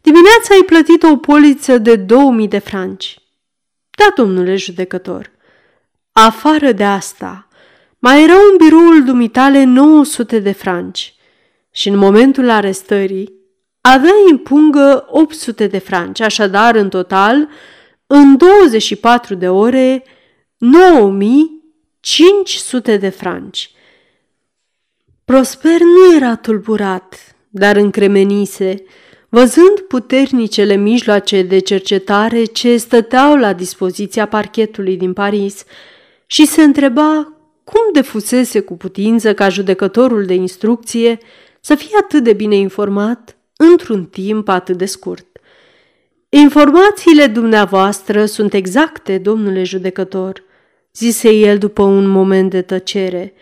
[0.00, 3.18] dimineața ai plătit o poliță de 2000 de franci.
[3.90, 5.30] Da, domnule judecător.
[6.12, 7.48] Afară de asta,
[7.98, 11.14] mai erau în biroul dumitale 900 de franci
[11.70, 13.37] și în momentul arestării
[13.92, 17.48] avea în pungă 800 de franci, așadar, în total,
[18.06, 20.04] în 24 de ore,
[20.56, 23.70] 9500 de franci.
[25.24, 27.14] Prosper nu era tulburat,
[27.48, 28.82] dar încremenise,
[29.28, 35.64] văzând puternicele mijloace de cercetare ce stăteau la dispoziția parchetului din Paris
[36.26, 37.32] și se întreba
[37.64, 41.18] cum de fusese cu putință ca judecătorul de instrucție
[41.60, 45.26] să fie atât de bine informat într-un timp atât de scurt.
[46.28, 50.42] Informațiile dumneavoastră sunt exacte, domnule judecător,
[50.94, 53.34] zise el după un moment de tăcere.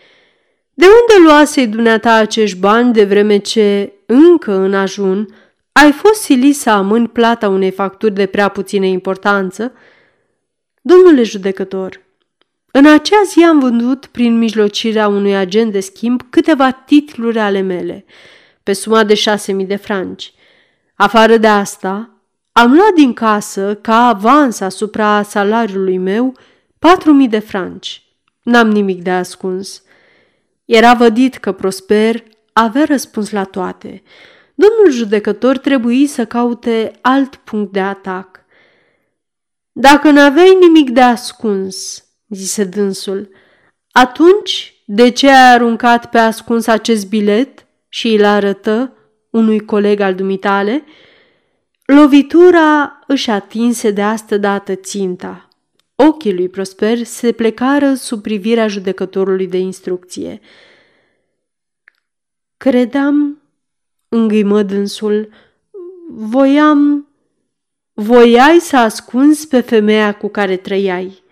[0.73, 5.27] De unde luasei dumneata acești bani de vreme ce, încă în ajun,
[5.71, 9.73] ai fost silit să amâni plata unei facturi de prea puțină importanță?
[10.81, 12.01] Domnule judecător,
[12.71, 18.05] în acea zi am vândut prin mijlocirea unui agent de schimb câteva titluri ale mele,
[18.67, 20.33] pe suma de șase mii de franci.
[20.95, 22.09] Afară de asta,
[22.51, 26.37] am luat din casă, ca avans asupra salariului meu,
[26.79, 28.03] patru mii de franci.
[28.43, 29.83] N-am nimic de ascuns.
[30.65, 34.03] Era vădit că Prosper avea răspuns la toate.
[34.55, 38.39] Domnul judecător trebuie să caute alt punct de atac.
[39.71, 43.29] Dacă n-aveai nimic de ascuns, zise dânsul,
[43.91, 48.93] atunci de ce ai aruncat pe ascuns acest bilet și îl arătă
[49.29, 50.83] unui coleg al dumitale?
[51.85, 55.47] Lovitura își atinse de astă dată ținta.
[55.95, 60.39] Ochii lui Prosper se plecară sub privirea judecătorului de instrucție.
[62.57, 63.41] Credeam,
[64.07, 65.29] îngâimă dânsul,
[66.09, 67.07] voiam,
[67.93, 71.23] voiai să ascunzi pe femeia cu care trăiai.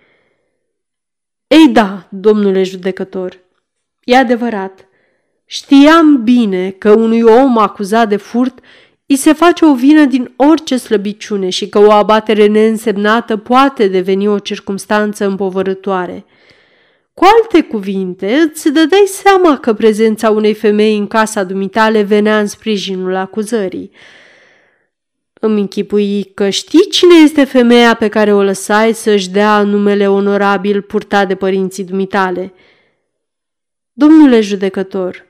[1.48, 3.40] Ei da, domnule judecător,
[4.04, 4.88] e adevărat.
[5.46, 8.60] Știam bine că unui om acuzat de furt
[9.06, 14.28] îi se face o vină din orice slăbiciune și că o abatere neînsemnată poate deveni
[14.28, 16.26] o circumstanță împovărătoare.
[17.14, 22.48] Cu alte cuvinte, îți dădeai seama că prezența unei femei în casa dumitale venea în
[22.48, 23.92] sprijinul acuzării.
[25.34, 30.82] Îmi închipui că știi cine este femeia pe care o lăsai să-și dea numele onorabil
[30.82, 32.54] purtat de părinții dumitale.
[33.94, 35.26] Domnule judecător,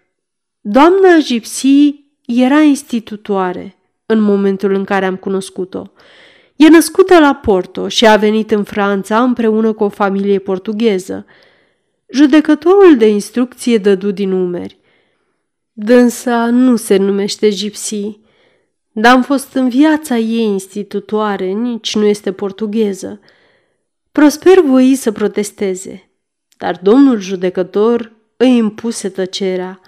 [0.67, 3.75] doamna Gipsy era institutoare
[4.05, 5.91] în momentul în care am cunoscut-o.
[6.55, 11.25] E născută la Porto și a venit în Franța împreună cu o familie portugheză.
[12.09, 14.77] Judecătorul de instrucție dădu din umeri.
[15.73, 18.19] Dânsa nu se numește Gipsy,
[18.91, 23.19] dar am fost în viața ei institutoare, nici nu este portugheză.
[24.11, 26.09] Prosper voi să protesteze,
[26.57, 29.79] dar domnul judecător îi impuse tăcerea.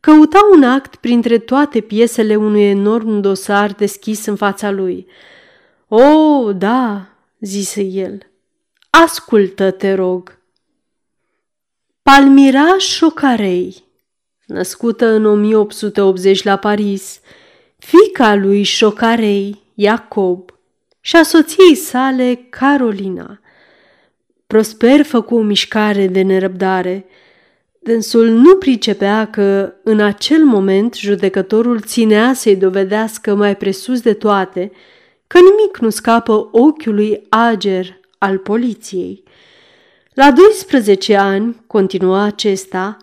[0.00, 5.06] Căuta un act printre toate piesele unui enorm dosar deschis în fața lui.
[5.88, 7.08] O, oh, da,
[7.40, 8.30] zise el.
[8.90, 10.38] Ascultă, te rog.
[12.02, 13.84] Palmira Șocarei,
[14.46, 17.20] născută în 1880 la Paris,
[17.78, 20.50] fica lui Șocarei, Iacob,
[21.00, 23.40] și a soției sale, Carolina.
[24.46, 27.06] Prosper făcu o mișcare de nerăbdare.
[27.78, 34.72] Dânsul nu pricepea că, în acel moment, judecătorul ținea să-i dovedească mai presus de toate
[35.26, 39.22] că nimic nu scapă ochiului ager al poliției.
[40.14, 42.96] La 12 ani, continua acesta,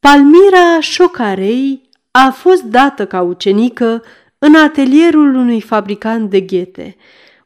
[0.00, 4.02] Palmira Șocarei a fost dată ca ucenică
[4.38, 6.96] în atelierul unui fabricant de ghete,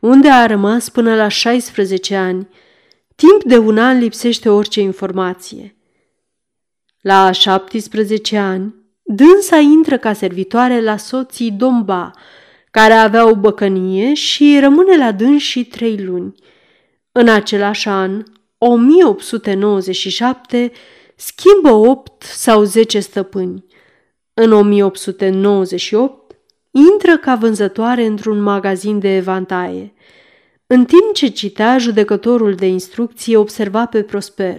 [0.00, 2.48] unde a rămas până la 16 ani.
[3.14, 5.77] Timp de un an lipsește orice informație.
[7.09, 12.11] La 17 ani, dânsa intră ca servitoare la soții Domba,
[12.70, 16.34] care avea o băcănie și rămâne la dâns și trei luni.
[17.12, 18.22] În același an,
[18.59, 20.72] 1897,
[21.16, 23.64] schimbă opt sau zece stăpâni.
[24.34, 26.36] În 1898,
[26.70, 29.92] intră ca vânzătoare într-un magazin de evantaie.
[30.66, 34.59] În timp ce citea, judecătorul de instrucție observa pe Prosper,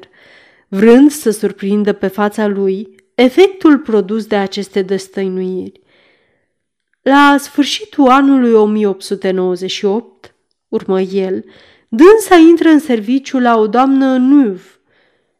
[0.69, 5.81] vrând să surprindă pe fața lui efectul produs de aceste destăinuiri.
[7.01, 10.35] La sfârșitul anului 1898,
[10.67, 11.45] urmă el,
[11.87, 14.79] dânsa intră în serviciu la o doamnă Nuv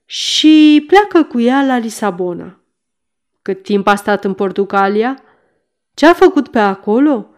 [0.06, 2.60] și pleacă cu ea la Lisabona.
[3.42, 5.24] Cât timp a stat în Portugalia?
[5.94, 7.30] Ce a făcut pe acolo?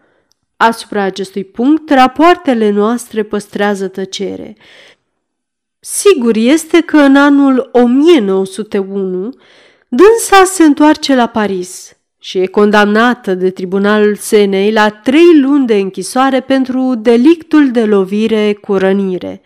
[0.56, 4.56] Asupra acestui punct, rapoartele noastre păstrează tăcere.
[5.84, 9.30] Sigur este că în anul 1901
[9.88, 15.74] dânsa se întoarce la Paris și e condamnată de tribunalul Senei la trei luni de
[15.74, 19.42] închisoare pentru delictul de lovire cu rănire.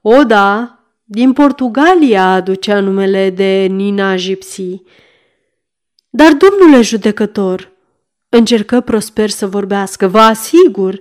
[0.00, 4.82] O, da, din Portugalia aducea numele de Nina Gipsy.
[6.10, 7.72] Dar, domnule judecător,
[8.28, 11.00] încercă Prosper să vorbească, vă asigur,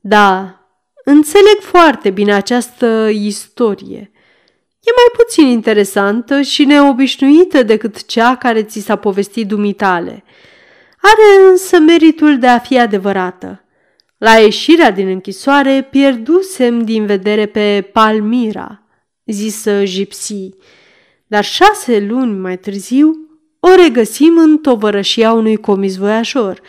[0.00, 0.60] da,
[1.08, 4.10] înțeleg foarte bine această istorie.
[4.80, 10.24] E mai puțin interesantă și neobișnuită decât cea care ți s-a povestit dumitale.
[11.00, 13.64] Are însă meritul de a fi adevărată.
[14.18, 18.82] La ieșirea din închisoare pierdusem din vedere pe Palmira,
[19.26, 20.48] zisă Gipsy,
[21.26, 23.26] dar șase luni mai târziu
[23.60, 26.60] o regăsim în tovărășia unui comis voiajor,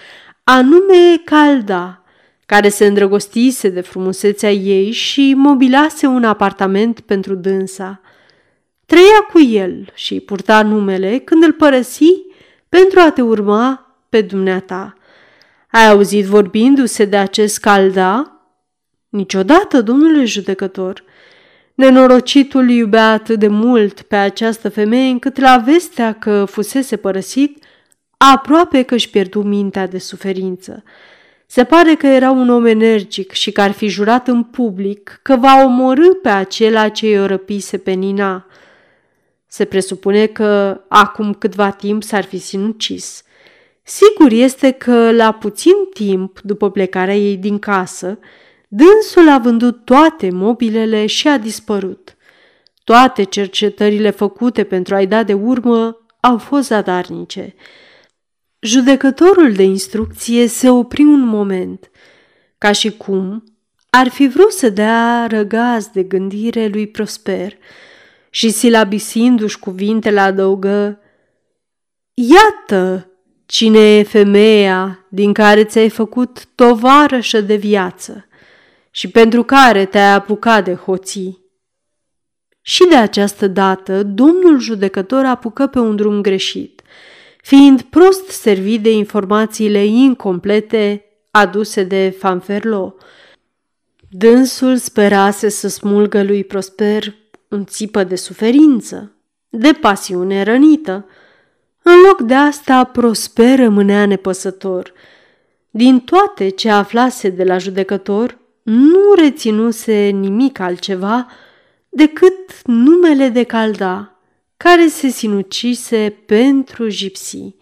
[0.43, 2.03] anume Calda,
[2.47, 8.01] care se îndrăgostise de frumusețea ei și mobilase un apartament pentru dânsa.
[8.85, 12.13] Trăia cu el și purta numele când îl părăsi
[12.69, 14.93] pentru a te urma pe dumneata.
[15.71, 18.41] Ai auzit vorbindu-se de acest calda?
[19.09, 21.03] Niciodată, domnule judecător.
[21.73, 27.63] Nenorocitul iubea atât de mult pe această femeie încât la vestea că fusese părăsit,
[28.17, 30.83] aproape că își pierdu mintea de suferință.
[31.49, 35.35] Se pare că era un om energic și că ar fi jurat în public că
[35.35, 38.45] va omorâ pe acela ce i-o răpise pe Nina.
[39.47, 43.23] Se presupune că acum câtva timp s-ar fi sinucis.
[43.83, 48.19] Sigur este că la puțin timp după plecarea ei din casă,
[48.67, 52.15] dânsul a vândut toate mobilele și a dispărut.
[52.83, 57.55] Toate cercetările făcute pentru a-i da de urmă au fost zadarnice.
[58.59, 61.91] Judecătorul de instrucție se opri un moment,
[62.57, 63.43] ca și cum
[63.89, 67.57] ar fi vrut să dea răgaz de gândire lui Prosper
[68.29, 70.99] și silabisindu-și cuvintele adăugă
[72.13, 73.11] Iată
[73.45, 78.27] cine e femeia din care ți-ai făcut tovarășă de viață
[78.91, 81.45] și pentru care te-ai apucat de hoții.
[82.61, 86.81] Și de această dată, domnul judecător apucă pe un drum greșit,
[87.47, 92.95] fiind prost servit de informațiile incomplete aduse de Fanferlo.
[94.09, 97.15] Dânsul sperase să smulgă lui Prosper
[97.49, 99.11] un țipă de suferință,
[99.49, 101.05] de pasiune rănită.
[101.81, 104.93] În loc de asta, Prosper rămânea nepăsător.
[105.69, 111.27] Din toate ce aflase de la judecător, nu reținuse nimic altceva
[111.89, 114.16] decât numele de calda,
[114.57, 117.55] care se sinucise pentru gipsii.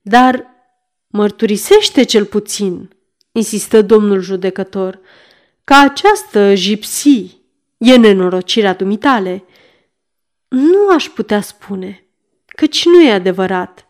[0.00, 0.46] Dar
[1.06, 2.90] mărturisește cel puțin,
[3.32, 5.00] insistă domnul judecător,
[5.64, 7.42] că această gipsii
[7.78, 9.44] e nenorocirea dumitale.
[10.48, 12.06] Nu aș putea spune,
[12.46, 13.86] căci nu e adevărat.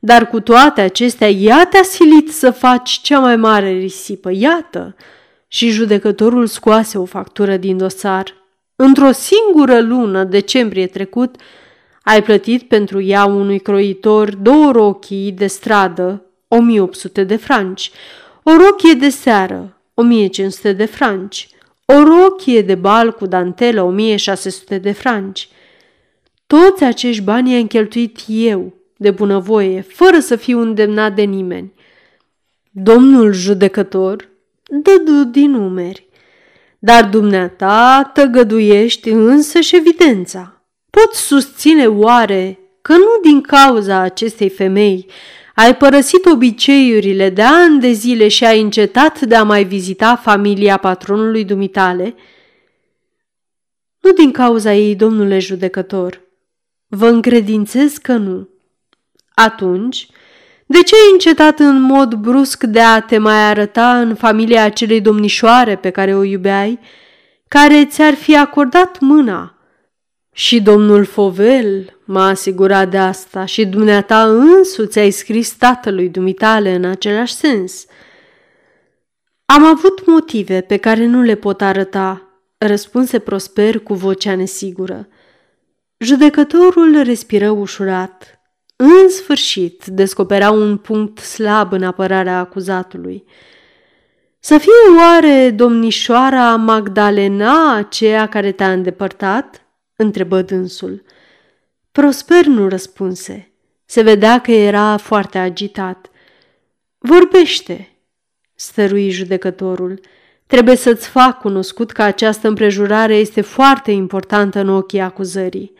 [0.00, 4.96] Dar cu toate acestea, ea te-a silit să faci cea mai mare risipă, iată.
[5.48, 8.41] Și judecătorul scoase o factură din dosar.
[8.76, 11.36] Într-o singură lună, decembrie trecut,
[12.02, 17.90] ai plătit pentru ea unui croitor două rochii de stradă, 1800 de franci,
[18.42, 21.48] o rochie de seară, 1500 de franci,
[21.84, 25.48] o rochie de bal cu dantelă 1600 de franci.
[26.46, 31.72] Toți acești bani i-am cheltuit eu, de bunăvoie, fără să fiu îndemnat de nimeni.
[32.70, 34.28] Domnul judecător
[34.68, 36.06] dădu din numeri.
[36.84, 40.62] Dar dumneata tăgăduiești însă și evidența.
[40.90, 45.06] Pot susține oare că nu din cauza acestei femei
[45.54, 50.76] ai părăsit obiceiurile de ani de zile și ai încetat de a mai vizita familia
[50.76, 52.14] patronului dumitale?
[54.00, 56.20] Nu din cauza ei, domnule judecător.
[56.86, 58.48] Vă încredințez că nu.
[59.34, 60.08] Atunci,
[60.66, 65.00] de ce ai încetat în mod brusc de a te mai arăta în familia acelei
[65.00, 66.78] domnișoare pe care o iubeai,
[67.48, 69.56] care ți-ar fi acordat mâna?
[70.34, 76.84] Și domnul Fovel m-a asigurat de asta și dumneata însuți ai scris tatălui dumitale în
[76.84, 77.86] același sens.
[79.44, 82.22] Am avut motive pe care nu le pot arăta,
[82.58, 85.08] răspunse Prosper cu vocea nesigură.
[85.98, 88.41] Judecătorul respiră ușurat.
[88.76, 93.24] În sfârșit, descoperea un punct slab în apărarea acuzatului.
[94.38, 99.66] Să fie oare domnișoara Magdalena aceea care te-a îndepărtat?
[99.96, 101.02] întrebă dânsul.
[101.92, 103.52] Prosper nu răspunse.
[103.84, 106.10] Se vedea că era foarte agitat.
[106.98, 107.96] Vorbește,
[108.54, 110.00] stărui judecătorul.
[110.46, 115.72] Trebuie să-ți fac cunoscut că această împrejurare este foarte importantă în ochii acuzării.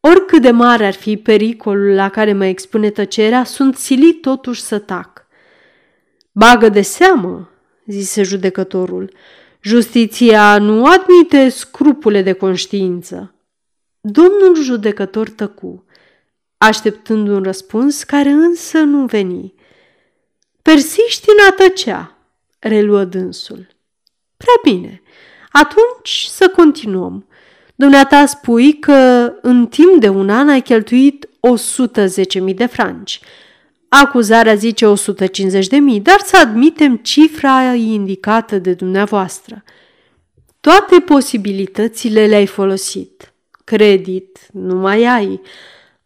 [0.00, 4.78] Oricât de mare ar fi pericolul la care mă expune tăcerea, sunt silit totuși să
[4.78, 5.26] tac.
[6.32, 7.50] Bagă de seamă,
[7.86, 9.12] zise judecătorul,
[9.60, 13.34] justiția nu admite scrupule de conștiință.
[14.00, 15.84] Domnul judecător tăcu,
[16.58, 19.54] așteptând un răspuns care însă nu veni.
[20.62, 22.18] Persiști în a tăcea,
[22.58, 23.66] reluă dânsul.
[24.36, 25.02] Prea bine,
[25.52, 27.26] atunci să continuăm.
[27.76, 31.28] Dumneata spui că în timp de un an ai cheltuit
[32.48, 33.20] 110.000 de franci.
[33.88, 39.64] Acuzarea zice 150.000, dar să admitem cifra indicată de dumneavoastră.
[40.60, 43.32] Toate posibilitățile le-ai folosit.
[43.64, 45.40] Credit nu mai ai.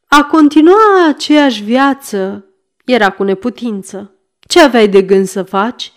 [0.09, 2.45] A continua aceeași viață
[2.85, 4.15] era cu neputință.
[4.41, 5.93] Ce aveai de gând să faci?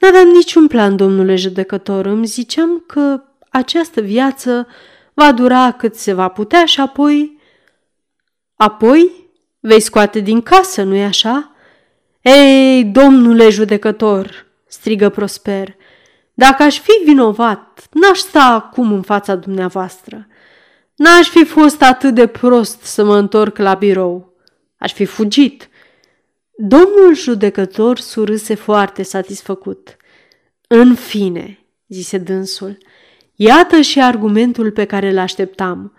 [0.00, 2.06] N-aveam niciun plan, domnule judecător.
[2.06, 4.66] Îmi ziceam că această viață
[5.14, 7.38] va dura cât se va putea și apoi...
[8.56, 9.30] Apoi
[9.60, 11.54] vei scoate din casă, nu-i așa?
[12.20, 15.76] Ei, domnule judecător, strigă Prosper,
[16.34, 20.26] dacă aș fi vinovat, n-aș sta acum în fața dumneavoastră.
[20.94, 24.34] N-aș fi fost atât de prost să mă întorc la birou.
[24.78, 25.68] Aș fi fugit.
[26.56, 29.96] Domnul judecător surâse foarte satisfăcut.
[30.68, 32.78] În fine, zise dânsul,
[33.42, 35.92] Iată și argumentul pe care îl așteptam.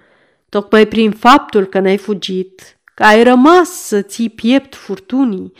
[0.49, 5.53] Tocmai prin faptul că n-ai fugit, că ai rămas să ții piept furtunii,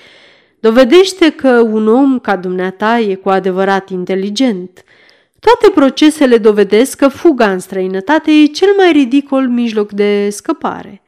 [0.60, 4.84] dovedește că un om ca dumneata e cu adevărat inteligent.
[5.40, 11.02] Toate procesele dovedesc că fuga în străinătate e cel mai ridicol mijloc de scăpare.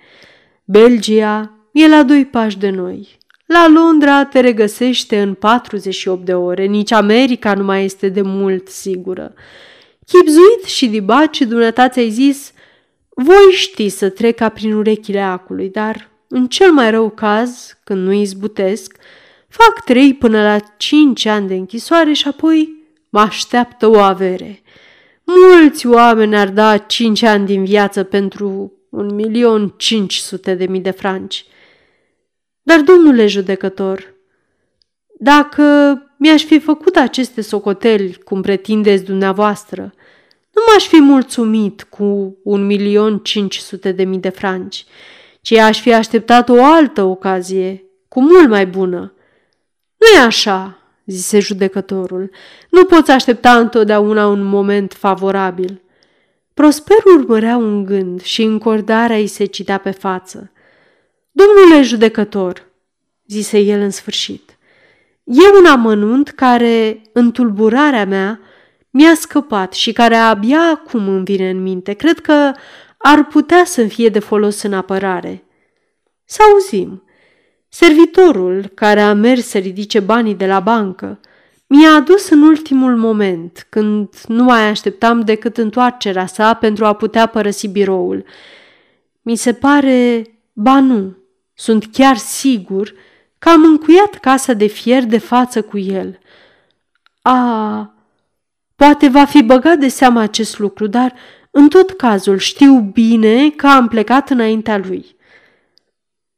[0.63, 3.17] Belgia e la doi pași de noi.
[3.45, 8.67] La Londra te regăsește în 48 de ore, nici America nu mai este de mult
[8.67, 9.33] sigură.
[10.13, 12.51] Chipzuit și dibaci, dumneata ți-ai zis,
[13.09, 18.11] voi ști să treca prin urechile acului, dar în cel mai rău caz, când nu
[18.11, 18.97] izbutesc,
[19.47, 22.73] fac trei până la cinci ani de închisoare și apoi
[23.09, 24.61] mă așteaptă o avere.
[25.23, 30.81] Mulți oameni ar da cinci ani din viață pentru un milion cinci sute de mii
[30.81, 31.45] de franci.
[32.61, 34.13] Dar, domnule judecător,
[35.19, 39.93] dacă mi-aș fi făcut aceste socoteli, cum pretindeți dumneavoastră,
[40.53, 44.85] nu m-aș fi mulțumit cu un milion cinci sute de mii de franci,
[45.41, 49.13] ci aș fi așteptat o altă ocazie, cu mult mai bună.
[49.97, 52.29] Nu e așa, zise judecătorul.
[52.69, 55.81] Nu poți aștepta întotdeauna un moment favorabil.
[56.53, 60.51] Prosper urmărea un gând și încordarea îi se citea pe față.
[61.31, 62.67] Domnule judecător,
[63.27, 64.57] zise el în sfârșit,
[65.23, 68.39] E un amănunt care, în tulburarea mea,
[68.93, 71.93] mi-a scăpat și care abia acum îmi vine în minte.
[71.93, 72.51] Cred că
[72.97, 75.43] ar putea să fie de folos în apărare.
[76.25, 77.03] Să auzim.
[77.69, 81.19] Servitorul care a mers să ridice banii de la bancă
[81.67, 87.25] mi-a adus în ultimul moment, când nu mai așteptam decât întoarcerea sa pentru a putea
[87.25, 88.25] părăsi biroul.
[89.21, 91.17] Mi se pare, ba nu,
[91.53, 92.93] sunt chiar sigur
[93.39, 96.19] că am încuiat casa de fier de față cu el.
[97.21, 97.93] A,
[98.83, 101.13] poate va fi băgat de seamă acest lucru, dar
[101.51, 105.15] în tot cazul știu bine că am plecat înaintea lui.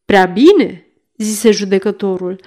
[0.06, 0.88] Prea bine,
[1.18, 2.42] zise judecătorul,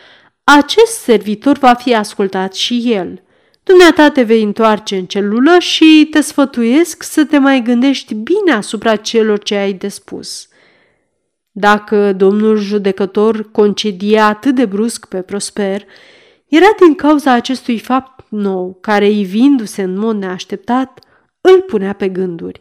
[0.45, 3.23] acest servitor va fi ascultat și el.
[3.63, 8.97] Dumneata te vei întoarce în celulă și te sfătuiesc să te mai gândești bine asupra
[8.97, 10.49] celor ce ai de spus.
[11.51, 15.85] Dacă domnul judecător concedia atât de brusc pe Prosper,
[16.49, 21.01] era din cauza acestui fapt nou, care, ivindu-se în mod neașteptat,
[21.41, 22.61] îl punea pe gânduri.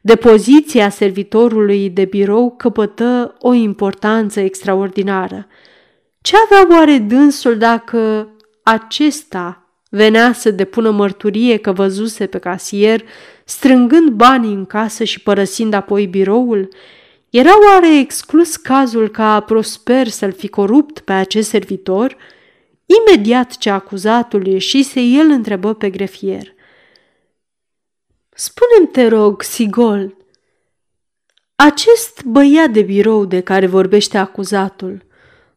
[0.00, 5.46] Depoziția servitorului de birou căpătă o importanță extraordinară.
[6.20, 8.28] Ce avea oare dânsul dacă
[8.62, 13.02] acesta venea să depună mărturie că văzuse pe casier
[13.44, 16.68] strângând banii în casă și părăsind apoi biroul?
[17.30, 22.16] Era oare exclus cazul ca Prosper să-l fi corupt pe acest servitor?
[22.98, 26.54] Imediat ce acuzatul ieșise, el întrebă pe grefier.
[28.34, 30.16] Spune-mi, te rog, Sigol,
[31.54, 35.04] acest băiat de birou de care vorbește acuzatul,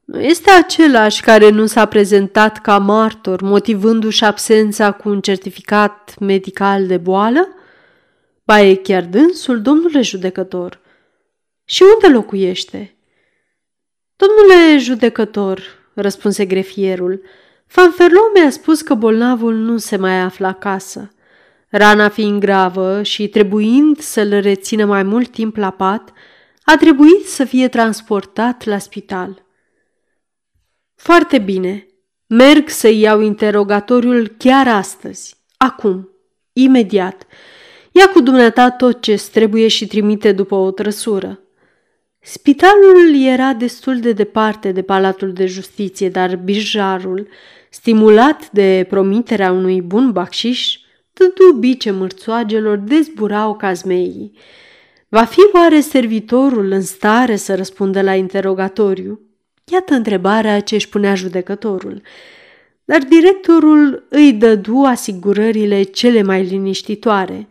[0.05, 6.87] nu este același care nu s-a prezentat ca martor, motivându-și absența cu un certificat medical
[6.87, 7.47] de boală?
[8.43, 10.79] Ba e chiar dânsul, domnule judecător.
[11.65, 12.97] Și unde locuiește?
[14.15, 17.21] Domnule judecător, răspunse grefierul,
[17.65, 21.11] Fanferlo mi-a spus că bolnavul nu se mai află acasă.
[21.69, 26.13] Rana fiind gravă și trebuind să-l rețină mai mult timp la pat,
[26.63, 29.45] a trebuit să fie transportat la spital.
[30.95, 31.87] Foarte bine,
[32.27, 36.09] merg să iau interogatoriul chiar astăzi, acum,
[36.53, 37.27] imediat.
[37.91, 41.42] Ia cu dumneata tot ce trebuie și trimite după o trăsură.
[42.25, 47.27] Spitalul era destul de departe de Palatul de Justiție, dar birjarul,
[47.69, 50.77] stimulat de promiterea unui bun bacșiș,
[51.13, 54.31] dădu bice mărțoagelor dezburau ca zmeii.
[55.07, 59.19] Va fi oare servitorul în stare să răspundă la interogatoriu?
[59.71, 62.01] Iată întrebarea ce își punea judecătorul.
[62.85, 67.47] Dar directorul îi dădu asigurările cele mai liniștitoare.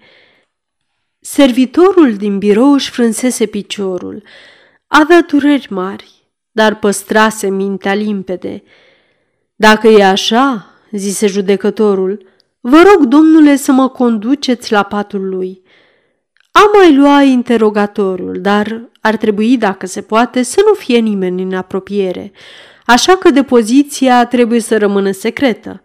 [1.20, 4.22] Servitorul din birou își frânsese piciorul.
[4.94, 6.10] Avea dureri mari,
[6.50, 8.62] dar păstrase mintea limpede.
[9.54, 12.26] Dacă e așa, zise judecătorul,
[12.60, 15.62] vă rog, domnule, să mă conduceți la patul lui.
[16.50, 21.54] Am mai lua interogatoriul, dar ar trebui, dacă se poate, să nu fie nimeni în
[21.54, 22.32] apropiere,
[22.86, 25.82] așa că depoziția trebuie să rămână secretă.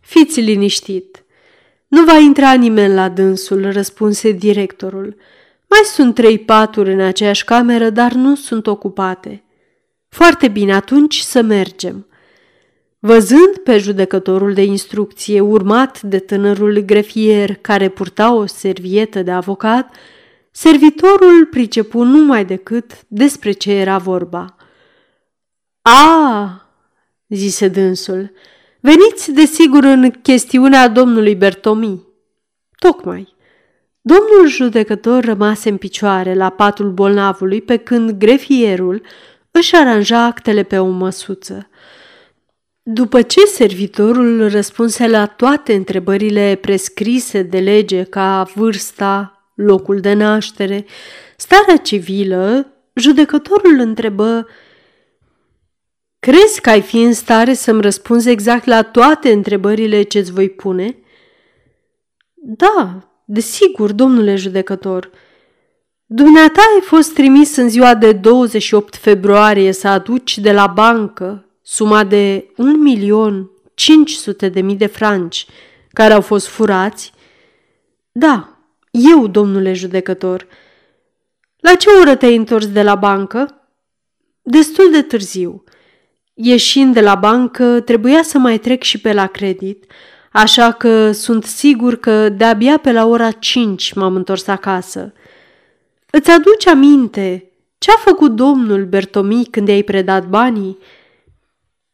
[0.00, 1.24] Fiți liniștit.
[1.88, 5.16] Nu va intra nimeni la dânsul, răspunse directorul.
[5.68, 9.42] Mai sunt trei paturi în aceeași cameră, dar nu sunt ocupate.
[10.08, 12.06] Foarte bine, atunci să mergem.
[12.98, 19.94] Văzând pe judecătorul de instrucție urmat de tânărul grefier care purta o servietă de avocat,
[20.50, 24.56] servitorul pricepu numai decât despre ce era vorba.
[25.82, 26.68] A,
[27.28, 28.32] zise dânsul,
[28.80, 32.06] veniți desigur în chestiunea domnului Bertomi.
[32.78, 33.36] Tocmai.
[34.08, 39.02] Domnul judecător rămase în picioare la patul bolnavului pe când grefierul
[39.50, 41.68] își aranja actele pe o măsuță.
[42.82, 50.84] După ce servitorul răspunse la toate întrebările prescrise de lege ca vârsta, locul de naștere,
[51.36, 54.46] starea civilă, judecătorul întrebă
[56.18, 60.98] Crezi că ai fi în stare să-mi răspunzi exact la toate întrebările ce-ți voi pune?"
[62.34, 65.10] Da, desigur, domnule judecător.
[66.06, 72.04] Dumneata ai fost trimis în ziua de 28 februarie să aduci de la bancă suma
[72.04, 75.46] de un milion 500 de mii de franci
[75.88, 77.12] care au fost furați?
[78.12, 78.58] Da,
[78.90, 80.46] eu, domnule judecător.
[81.56, 83.68] La ce oră te-ai întors de la bancă?
[84.42, 85.64] Destul de târziu.
[86.34, 89.84] Ieșind de la bancă, trebuia să mai trec și pe la credit,
[90.38, 95.12] așa că sunt sigur că de-abia pe la ora 5 m-am întors acasă.
[96.10, 100.78] Îți aduce aminte ce a făcut domnul Bertomi când i-ai predat banii?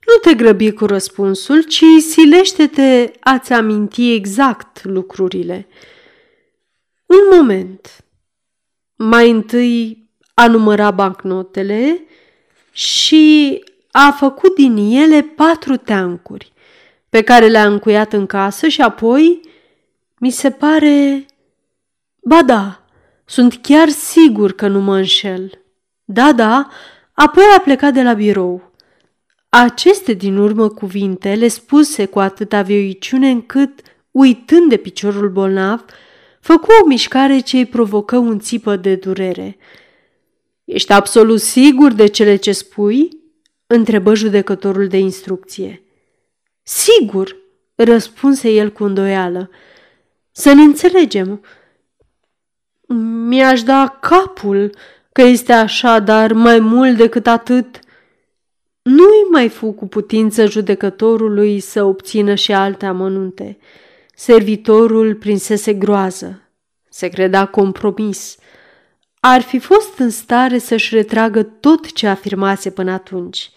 [0.06, 5.66] Nu te grăbi cu răspunsul, ci silește-te a-ți aminti exact lucrurile.
[7.06, 8.04] Un moment.
[8.96, 12.04] Mai întâi a numărat bancnotele
[12.72, 16.52] și a făcut din ele patru teancuri,
[17.14, 19.40] pe care le-a încuiat în casă și apoi,
[20.18, 21.26] mi se pare...
[22.22, 22.84] Ba da,
[23.24, 25.64] sunt chiar sigur că nu mă înșel.
[26.04, 26.68] Da, da,
[27.12, 28.72] apoi a plecat de la birou.
[29.48, 35.84] Aceste din urmă cuvinte le spuse cu atâta vioiciune încât, uitând de piciorul bolnav,
[36.40, 39.56] făcu o mișcare ce îi provocă un țipă de durere.
[40.64, 43.08] Ești absolut sigur de cele ce spui?"
[43.66, 45.83] întrebă judecătorul de instrucție.
[46.66, 47.36] Sigur,
[47.74, 49.50] răspunse el cu îndoială.
[50.30, 51.44] Să ne înțelegem.
[53.26, 54.74] Mi-aș da capul
[55.12, 57.78] că este așa, dar mai mult decât atât,
[58.82, 63.58] nu-i mai fu cu putință judecătorului să obțină și alte amănunte.
[64.14, 66.38] Servitorul prinsese groază.
[66.88, 68.36] se credea compromis.
[69.20, 73.50] Ar fi fost în stare să-și retragă tot ce afirmase până atunci.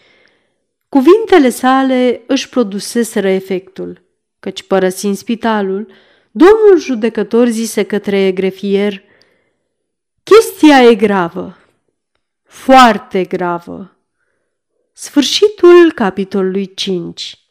[0.88, 4.02] Cuvintele sale își produseseră efectul,
[4.40, 5.92] căci părăsind spitalul,
[6.30, 9.02] domnul judecător zise către grefier,
[10.22, 11.56] Chestia e gravă,
[12.42, 13.96] foarte gravă.
[14.92, 17.47] Sfârșitul capitolului 5